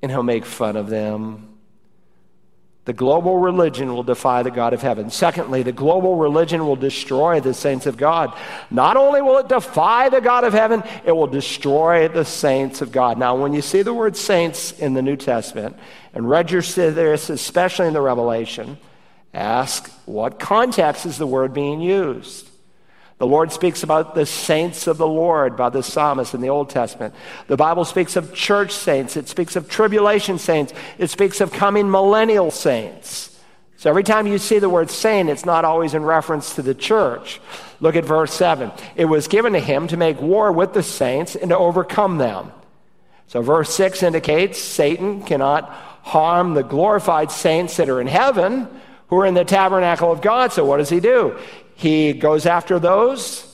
And 0.00 0.10
he'll 0.10 0.22
make 0.22 0.46
fun 0.46 0.76
of 0.76 0.88
them. 0.88 1.51
The 2.84 2.92
global 2.92 3.38
religion 3.38 3.94
will 3.94 4.02
defy 4.02 4.42
the 4.42 4.50
God 4.50 4.72
of 4.72 4.82
heaven. 4.82 5.08
Secondly, 5.08 5.62
the 5.62 5.70
global 5.70 6.16
religion 6.16 6.66
will 6.66 6.74
destroy 6.74 7.38
the 7.38 7.54
saints 7.54 7.86
of 7.86 7.96
God. 7.96 8.36
Not 8.72 8.96
only 8.96 9.22
will 9.22 9.38
it 9.38 9.48
defy 9.48 10.08
the 10.08 10.20
God 10.20 10.42
of 10.42 10.52
heaven, 10.52 10.82
it 11.04 11.12
will 11.12 11.28
destroy 11.28 12.08
the 12.08 12.24
saints 12.24 12.82
of 12.82 12.90
God. 12.90 13.18
Now, 13.18 13.36
when 13.36 13.52
you 13.52 13.62
see 13.62 13.82
the 13.82 13.94
word 13.94 14.16
saints 14.16 14.72
in 14.72 14.94
the 14.94 15.02
New 15.02 15.16
Testament, 15.16 15.76
and 16.12 16.28
register 16.28 16.90
this, 16.90 17.30
especially 17.30 17.86
in 17.86 17.94
the 17.94 18.00
Revelation, 18.00 18.78
ask 19.32 19.88
what 20.04 20.40
context 20.40 21.06
is 21.06 21.18
the 21.18 21.26
word 21.26 21.54
being 21.54 21.80
used? 21.80 22.48
The 23.22 23.28
Lord 23.28 23.52
speaks 23.52 23.84
about 23.84 24.16
the 24.16 24.26
saints 24.26 24.88
of 24.88 24.98
the 24.98 25.06
Lord 25.06 25.56
by 25.56 25.68
the 25.68 25.84
psalmist 25.84 26.34
in 26.34 26.40
the 26.40 26.48
Old 26.48 26.70
Testament. 26.70 27.14
The 27.46 27.56
Bible 27.56 27.84
speaks 27.84 28.16
of 28.16 28.34
church 28.34 28.72
saints, 28.72 29.16
it 29.16 29.28
speaks 29.28 29.54
of 29.54 29.68
tribulation 29.68 30.38
saints, 30.38 30.72
it 30.98 31.08
speaks 31.08 31.40
of 31.40 31.52
coming 31.52 31.88
millennial 31.88 32.50
saints. 32.50 33.38
So 33.76 33.88
every 33.90 34.02
time 34.02 34.26
you 34.26 34.38
see 34.38 34.58
the 34.58 34.68
word 34.68 34.90
saint, 34.90 35.28
it's 35.28 35.44
not 35.44 35.64
always 35.64 35.94
in 35.94 36.02
reference 36.02 36.56
to 36.56 36.62
the 36.62 36.74
church. 36.74 37.40
Look 37.78 37.94
at 37.94 38.04
verse 38.04 38.34
7. 38.34 38.72
It 38.96 39.04
was 39.04 39.28
given 39.28 39.52
to 39.52 39.60
him 39.60 39.86
to 39.86 39.96
make 39.96 40.20
war 40.20 40.50
with 40.50 40.72
the 40.72 40.82
saints 40.82 41.36
and 41.36 41.50
to 41.50 41.56
overcome 41.56 42.18
them. 42.18 42.50
So 43.28 43.40
verse 43.40 43.72
6 43.72 44.02
indicates 44.02 44.58
Satan 44.58 45.22
cannot 45.22 45.70
harm 46.02 46.54
the 46.54 46.64
glorified 46.64 47.30
saints 47.30 47.76
that 47.76 47.88
are 47.88 48.00
in 48.00 48.08
heaven 48.08 48.66
who 49.06 49.18
are 49.18 49.26
in 49.26 49.34
the 49.34 49.44
tabernacle 49.44 50.10
of 50.10 50.22
God. 50.22 50.54
So 50.54 50.64
what 50.64 50.78
does 50.78 50.88
he 50.88 50.98
do? 50.98 51.38
He 51.82 52.12
goes 52.12 52.46
after 52.46 52.78
those 52.78 53.44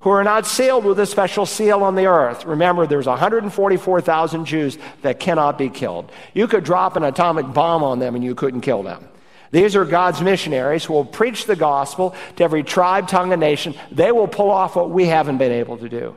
who 0.00 0.08
are 0.08 0.24
not 0.24 0.46
sealed 0.46 0.86
with 0.86 0.98
a 0.98 1.04
special 1.04 1.44
seal 1.44 1.82
on 1.82 1.94
the 1.94 2.06
earth. 2.06 2.46
Remember, 2.46 2.86
there's 2.86 3.06
144,000 3.06 4.46
Jews 4.46 4.78
that 5.02 5.20
cannot 5.20 5.58
be 5.58 5.68
killed. 5.68 6.10
You 6.32 6.46
could 6.48 6.64
drop 6.64 6.96
an 6.96 7.04
atomic 7.04 7.52
bomb 7.52 7.82
on 7.84 7.98
them 7.98 8.14
and 8.14 8.24
you 8.24 8.34
couldn't 8.34 8.62
kill 8.62 8.82
them. 8.82 9.06
These 9.50 9.76
are 9.76 9.84
God's 9.84 10.22
missionaries 10.22 10.86
who 10.86 10.94
will 10.94 11.04
preach 11.04 11.44
the 11.44 11.54
gospel 11.54 12.14
to 12.36 12.44
every 12.44 12.62
tribe, 12.62 13.08
tongue, 13.08 13.32
and 13.32 13.40
nation. 13.40 13.74
They 13.92 14.10
will 14.10 14.26
pull 14.26 14.50
off 14.50 14.74
what 14.74 14.88
we 14.88 15.04
haven't 15.04 15.36
been 15.36 15.52
able 15.52 15.76
to 15.76 15.88
do. 15.90 16.16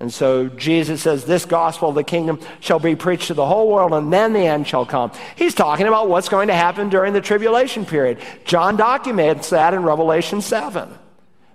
And 0.00 0.12
so 0.12 0.48
Jesus 0.48 1.02
says, 1.02 1.26
This 1.26 1.44
gospel 1.44 1.90
of 1.90 1.94
the 1.94 2.02
kingdom 2.02 2.40
shall 2.60 2.78
be 2.78 2.96
preached 2.96 3.28
to 3.28 3.34
the 3.34 3.46
whole 3.46 3.70
world, 3.70 3.92
and 3.92 4.10
then 4.10 4.32
the 4.32 4.46
end 4.46 4.66
shall 4.66 4.86
come. 4.86 5.12
He's 5.36 5.54
talking 5.54 5.86
about 5.86 6.08
what's 6.08 6.30
going 6.30 6.48
to 6.48 6.54
happen 6.54 6.88
during 6.88 7.12
the 7.12 7.20
tribulation 7.20 7.84
period. 7.84 8.18
John 8.44 8.76
documents 8.76 9.50
that 9.50 9.74
in 9.74 9.82
Revelation 9.82 10.40
7. 10.40 10.88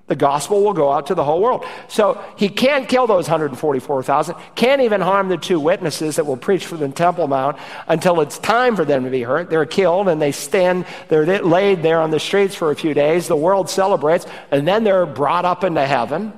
The 0.08 0.15
gospel 0.15 0.63
will 0.63 0.73
go 0.73 0.91
out 0.91 1.08
to 1.08 1.15
the 1.15 1.23
whole 1.23 1.41
world. 1.41 1.65
So 1.88 2.23
he 2.38 2.47
can't 2.47 2.88
kill 2.88 3.08
those 3.08 3.27
144,000, 3.27 4.36
can't 4.53 4.81
even 4.81 5.01
harm 5.01 5.29
the 5.29 5.38
two 5.38 5.60
witnesses 5.60 6.17
that 6.17 6.27
will 6.27 6.38
preach 6.38 6.67
for 6.67 6.77
the 6.77 6.88
Temple 6.89 7.27
Mount 7.27 7.58
until 7.88 8.21
it's 8.21 8.38
time 8.38 8.75
for 8.75 8.86
them 8.86 9.05
to 9.05 9.10
be 9.10 9.23
hurt. 9.23 9.49
They're 9.49 9.65
killed 9.65 10.08
and 10.08 10.21
they 10.21 10.31
stand, 10.31 10.86
they're 11.08 11.41
laid 11.41 11.81
there 11.81 11.99
on 12.01 12.12
the 12.12 12.19
streets 12.19 12.53
for 12.53 12.69
a 12.69 12.75
few 12.75 12.93
days. 12.93 13.27
The 13.27 13.36
world 13.36 13.67
celebrates, 13.67 14.27
and 14.51 14.67
then 14.67 14.84
they're 14.84 15.08
brought 15.08 15.45
up 15.45 15.63
into 15.63 15.84
heaven. 15.84 16.34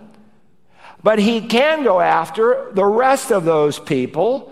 But 1.08 1.20
he 1.20 1.39
can 1.39 1.86
go 1.86 2.02
after 2.02 2.67
the 2.74 2.84
rest 2.84 3.32
of 3.32 3.46
those 3.46 3.80
people, 3.80 4.52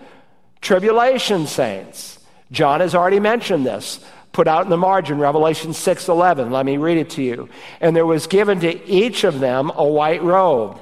tribulation 0.61 1.47
saints. 1.47 2.17
John 2.49 2.79
has 2.79 2.95
already 2.95 3.19
mentioned 3.19 3.65
this 3.65 3.99
put 4.31 4.47
out 4.47 4.63
in 4.63 4.69
the 4.69 4.77
margin, 4.77 5.19
Revelation 5.19 5.73
6:11. 5.73 6.51
Let 6.51 6.65
me 6.65 6.77
read 6.77 6.97
it 6.97 7.09
to 7.09 7.21
you. 7.21 7.49
And 7.81 7.93
there 7.93 8.05
was 8.05 8.27
given 8.27 8.61
to 8.61 8.89
each 8.89 9.25
of 9.25 9.41
them 9.41 9.69
a 9.75 9.83
white 9.83 10.23
robe. 10.23 10.79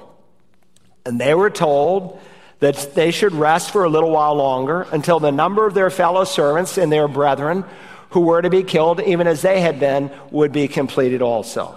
And 1.08 1.20
they 1.20 1.34
were 1.34 1.50
told 1.50 2.20
that 2.60 2.94
they 2.94 3.10
should 3.10 3.34
rest 3.34 3.72
for 3.72 3.84
a 3.84 3.90
little 3.90 4.12
while 4.12 4.36
longer 4.36 4.86
until 4.92 5.20
the 5.20 5.32
number 5.32 5.66
of 5.66 5.74
their 5.74 5.90
fellow 5.90 6.24
servants 6.24 6.78
and 6.78 6.92
their 6.92 7.08
brethren 7.08 7.66
who 8.12 8.20
were 8.20 8.44
to 8.44 8.50
be 8.52 8.62
killed, 8.62 9.02
even 9.02 9.26
as 9.26 9.42
they 9.42 9.60
had 9.60 9.80
been, 9.80 10.12
would 10.30 10.52
be 10.52 10.68
completed 10.68 11.24
also. 11.24 11.74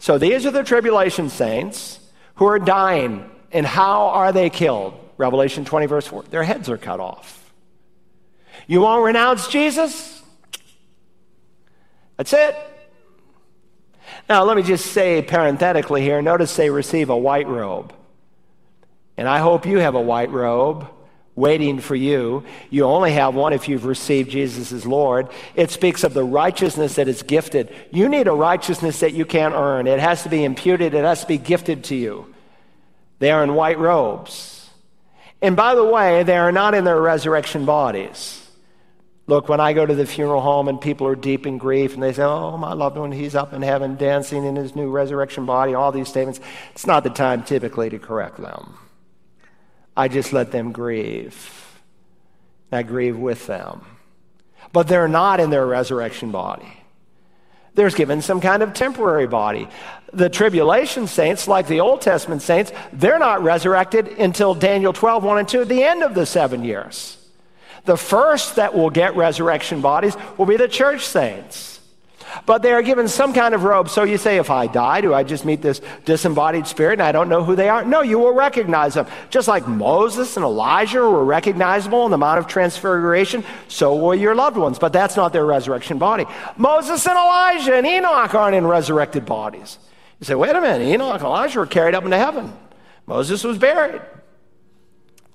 So 0.00 0.18
these 0.18 0.44
are 0.44 0.50
the 0.50 0.64
tribulation 0.64 1.28
saints 1.28 2.00
who 2.36 2.46
are 2.46 2.58
dying. 2.58 3.30
And 3.52 3.66
how 3.66 4.08
are 4.08 4.32
they 4.32 4.50
killed? 4.50 4.94
Revelation 5.16 5.64
20, 5.64 5.86
verse 5.86 6.06
4. 6.06 6.22
Their 6.24 6.42
heads 6.42 6.68
are 6.68 6.78
cut 6.78 7.00
off. 7.00 7.52
You 8.66 8.80
won't 8.80 9.04
renounce 9.04 9.48
Jesus? 9.48 10.22
That's 12.16 12.32
it. 12.32 12.56
Now, 14.28 14.44
let 14.44 14.56
me 14.56 14.62
just 14.62 14.86
say 14.86 15.22
parenthetically 15.22 16.02
here 16.02 16.20
notice 16.22 16.56
they 16.56 16.70
receive 16.70 17.10
a 17.10 17.16
white 17.16 17.46
robe. 17.46 17.92
And 19.16 19.28
I 19.28 19.38
hope 19.38 19.66
you 19.66 19.78
have 19.78 19.94
a 19.94 20.00
white 20.00 20.30
robe 20.30 20.88
waiting 21.36 21.78
for 21.78 21.94
you. 21.94 22.42
You 22.70 22.84
only 22.84 23.12
have 23.12 23.34
one 23.34 23.52
if 23.52 23.68
you've 23.68 23.84
received 23.84 24.30
Jesus 24.30 24.72
as 24.72 24.86
Lord. 24.86 25.28
It 25.54 25.70
speaks 25.70 26.02
of 26.02 26.14
the 26.14 26.24
righteousness 26.24 26.96
that 26.96 27.06
is 27.06 27.22
gifted. 27.22 27.72
You 27.92 28.08
need 28.08 28.26
a 28.26 28.32
righteousness 28.32 29.00
that 29.00 29.12
you 29.12 29.26
can't 29.26 29.54
earn, 29.54 29.86
it 29.86 30.00
has 30.00 30.22
to 30.24 30.28
be 30.28 30.42
imputed, 30.42 30.94
it 30.94 31.04
has 31.04 31.20
to 31.20 31.28
be 31.28 31.38
gifted 31.38 31.84
to 31.84 31.94
you. 31.94 32.34
They 33.18 33.30
are 33.30 33.44
in 33.44 33.54
white 33.54 33.78
robes. 33.78 34.68
And 35.42 35.54
by 35.54 35.74
the 35.74 35.84
way, 35.84 36.22
they 36.22 36.36
are 36.36 36.52
not 36.52 36.74
in 36.74 36.84
their 36.84 37.00
resurrection 37.00 37.66
bodies. 37.66 38.42
Look, 39.28 39.48
when 39.48 39.60
I 39.60 39.72
go 39.72 39.84
to 39.84 39.94
the 39.94 40.06
funeral 40.06 40.40
home 40.40 40.68
and 40.68 40.80
people 40.80 41.06
are 41.08 41.16
deep 41.16 41.46
in 41.46 41.58
grief 41.58 41.94
and 41.94 42.02
they 42.02 42.12
say, 42.12 42.22
Oh, 42.22 42.56
my 42.56 42.72
loved 42.72 42.96
one, 42.96 43.12
he's 43.12 43.34
up 43.34 43.52
in 43.52 43.60
heaven 43.60 43.96
dancing 43.96 44.44
in 44.44 44.56
his 44.56 44.76
new 44.76 44.88
resurrection 44.88 45.46
body, 45.46 45.74
all 45.74 45.92
these 45.92 46.08
statements, 46.08 46.40
it's 46.72 46.86
not 46.86 47.02
the 47.02 47.10
time 47.10 47.42
typically 47.42 47.90
to 47.90 47.98
correct 47.98 48.38
them. 48.38 48.78
I 49.96 50.08
just 50.08 50.32
let 50.32 50.52
them 50.52 50.72
grieve. 50.72 51.80
I 52.70 52.82
grieve 52.82 53.16
with 53.16 53.46
them. 53.46 53.84
But 54.72 54.88
they're 54.88 55.08
not 55.08 55.40
in 55.40 55.50
their 55.50 55.66
resurrection 55.66 56.30
body. 56.30 56.72
There's 57.74 57.94
given 57.94 58.22
some 58.22 58.40
kind 58.40 58.62
of 58.62 58.72
temporary 58.72 59.26
body. 59.26 59.68
The 60.12 60.30
tribulation 60.30 61.06
saints, 61.06 61.46
like 61.46 61.66
the 61.66 61.80
Old 61.80 62.00
Testament 62.00 62.42
saints, 62.42 62.72
they're 62.92 63.18
not 63.18 63.42
resurrected 63.42 64.08
until 64.08 64.54
Daniel 64.54 64.92
12, 64.92 65.22
1 65.22 65.38
and 65.38 65.48
2, 65.48 65.60
at 65.62 65.68
the 65.68 65.84
end 65.84 66.02
of 66.02 66.14
the 66.14 66.26
seven 66.26 66.64
years. 66.64 67.18
The 67.84 67.96
first 67.96 68.56
that 68.56 68.74
will 68.74 68.90
get 68.90 69.14
resurrection 69.14 69.80
bodies 69.82 70.16
will 70.36 70.46
be 70.46 70.56
the 70.56 70.68
church 70.68 71.06
saints. 71.06 71.75
But 72.44 72.62
they 72.62 72.72
are 72.72 72.82
given 72.82 73.08
some 73.08 73.32
kind 73.32 73.54
of 73.54 73.64
robe. 73.64 73.88
So 73.88 74.02
you 74.02 74.18
say, 74.18 74.36
if 74.36 74.50
I 74.50 74.66
die, 74.66 75.00
do 75.00 75.14
I 75.14 75.22
just 75.22 75.44
meet 75.44 75.62
this 75.62 75.80
disembodied 76.04 76.66
spirit 76.66 76.94
and 76.94 77.02
I 77.02 77.12
don't 77.12 77.28
know 77.28 77.42
who 77.42 77.56
they 77.56 77.68
are? 77.68 77.84
No, 77.84 78.02
you 78.02 78.18
will 78.18 78.34
recognize 78.34 78.94
them. 78.94 79.06
Just 79.30 79.48
like 79.48 79.66
Moses 79.66 80.36
and 80.36 80.44
Elijah 80.44 81.00
were 81.00 81.24
recognizable 81.24 82.04
in 82.04 82.10
the 82.10 82.18
Mount 82.18 82.38
of 82.38 82.46
Transfiguration, 82.46 83.44
so 83.68 83.94
will 83.94 84.14
your 84.14 84.34
loved 84.34 84.56
ones. 84.56 84.78
But 84.78 84.92
that's 84.92 85.16
not 85.16 85.32
their 85.32 85.46
resurrection 85.46 85.98
body. 85.98 86.26
Moses 86.56 87.06
and 87.06 87.16
Elijah 87.16 87.76
and 87.76 87.86
Enoch 87.86 88.34
aren't 88.34 88.56
in 88.56 88.66
resurrected 88.66 89.24
bodies. 89.24 89.78
You 90.20 90.24
say, 90.26 90.34
wait 90.34 90.54
a 90.54 90.60
minute, 90.60 90.86
Enoch 90.86 91.14
and 91.14 91.22
Elijah 91.22 91.60
were 91.60 91.66
carried 91.66 91.94
up 91.94 92.04
into 92.04 92.18
heaven. 92.18 92.52
Moses 93.06 93.44
was 93.44 93.58
buried. 93.58 94.02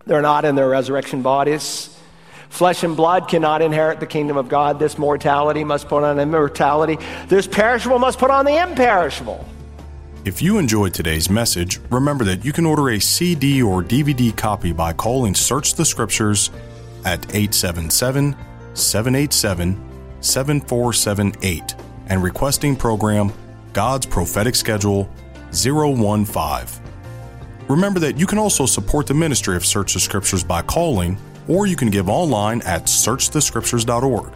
They're 0.05 0.21
not 0.21 0.45
in 0.45 0.55
their 0.55 0.67
resurrection 0.67 1.21
bodies. 1.21 1.95
Flesh 2.51 2.83
and 2.83 2.97
blood 2.97 3.29
cannot 3.29 3.61
inherit 3.61 4.01
the 4.01 4.05
kingdom 4.05 4.35
of 4.35 4.49
God. 4.49 4.77
This 4.77 4.97
mortality 4.97 5.63
must 5.63 5.87
put 5.87 6.03
on 6.03 6.19
immortality. 6.19 6.97
This 7.29 7.47
perishable 7.47 7.97
must 7.97 8.19
put 8.19 8.29
on 8.29 8.43
the 8.43 8.61
imperishable. 8.61 9.47
If 10.25 10.41
you 10.41 10.59
enjoyed 10.59 10.93
today's 10.93 11.29
message, 11.29 11.79
remember 11.89 12.25
that 12.25 12.43
you 12.43 12.51
can 12.51 12.65
order 12.65 12.89
a 12.89 12.99
CD 12.99 13.63
or 13.63 13.81
DVD 13.81 14.35
copy 14.35 14.73
by 14.73 14.91
calling 14.91 15.33
Search 15.33 15.75
the 15.75 15.85
Scriptures 15.85 16.51
at 17.05 17.23
877 17.33 18.35
787 18.73 19.81
7478 20.19 21.75
and 22.07 22.21
requesting 22.21 22.75
program 22.75 23.31
God's 23.71 24.05
Prophetic 24.05 24.55
Schedule 24.55 25.09
015. 25.53 26.83
Remember 27.69 28.01
that 28.01 28.19
you 28.19 28.27
can 28.27 28.37
also 28.37 28.65
support 28.65 29.07
the 29.07 29.13
ministry 29.13 29.55
of 29.55 29.65
Search 29.65 29.93
the 29.93 30.01
Scriptures 30.01 30.43
by 30.43 30.61
calling 30.61 31.17
or 31.47 31.67
you 31.67 31.75
can 31.75 31.89
give 31.89 32.10
online 32.10 32.62
at 32.63 32.84
searchthescriptures.org. 32.84 34.34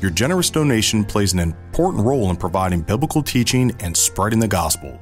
Your 0.00 0.10
generous 0.10 0.50
donation 0.50 1.04
plays 1.04 1.32
an 1.32 1.38
important 1.38 2.04
role 2.04 2.30
in 2.30 2.36
providing 2.36 2.82
biblical 2.82 3.22
teaching 3.22 3.74
and 3.80 3.96
spreading 3.96 4.40
the 4.40 4.48
gospel. 4.48 4.98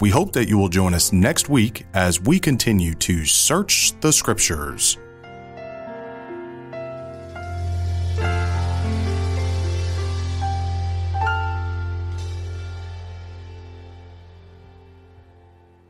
We 0.00 0.10
hope 0.10 0.32
that 0.34 0.48
you 0.48 0.58
will 0.58 0.68
join 0.68 0.92
us 0.92 1.12
next 1.12 1.48
week 1.48 1.86
as 1.94 2.20
we 2.20 2.38
continue 2.38 2.94
to 2.94 3.24
search 3.24 3.98
the 4.00 4.12
scriptures. 4.12 4.98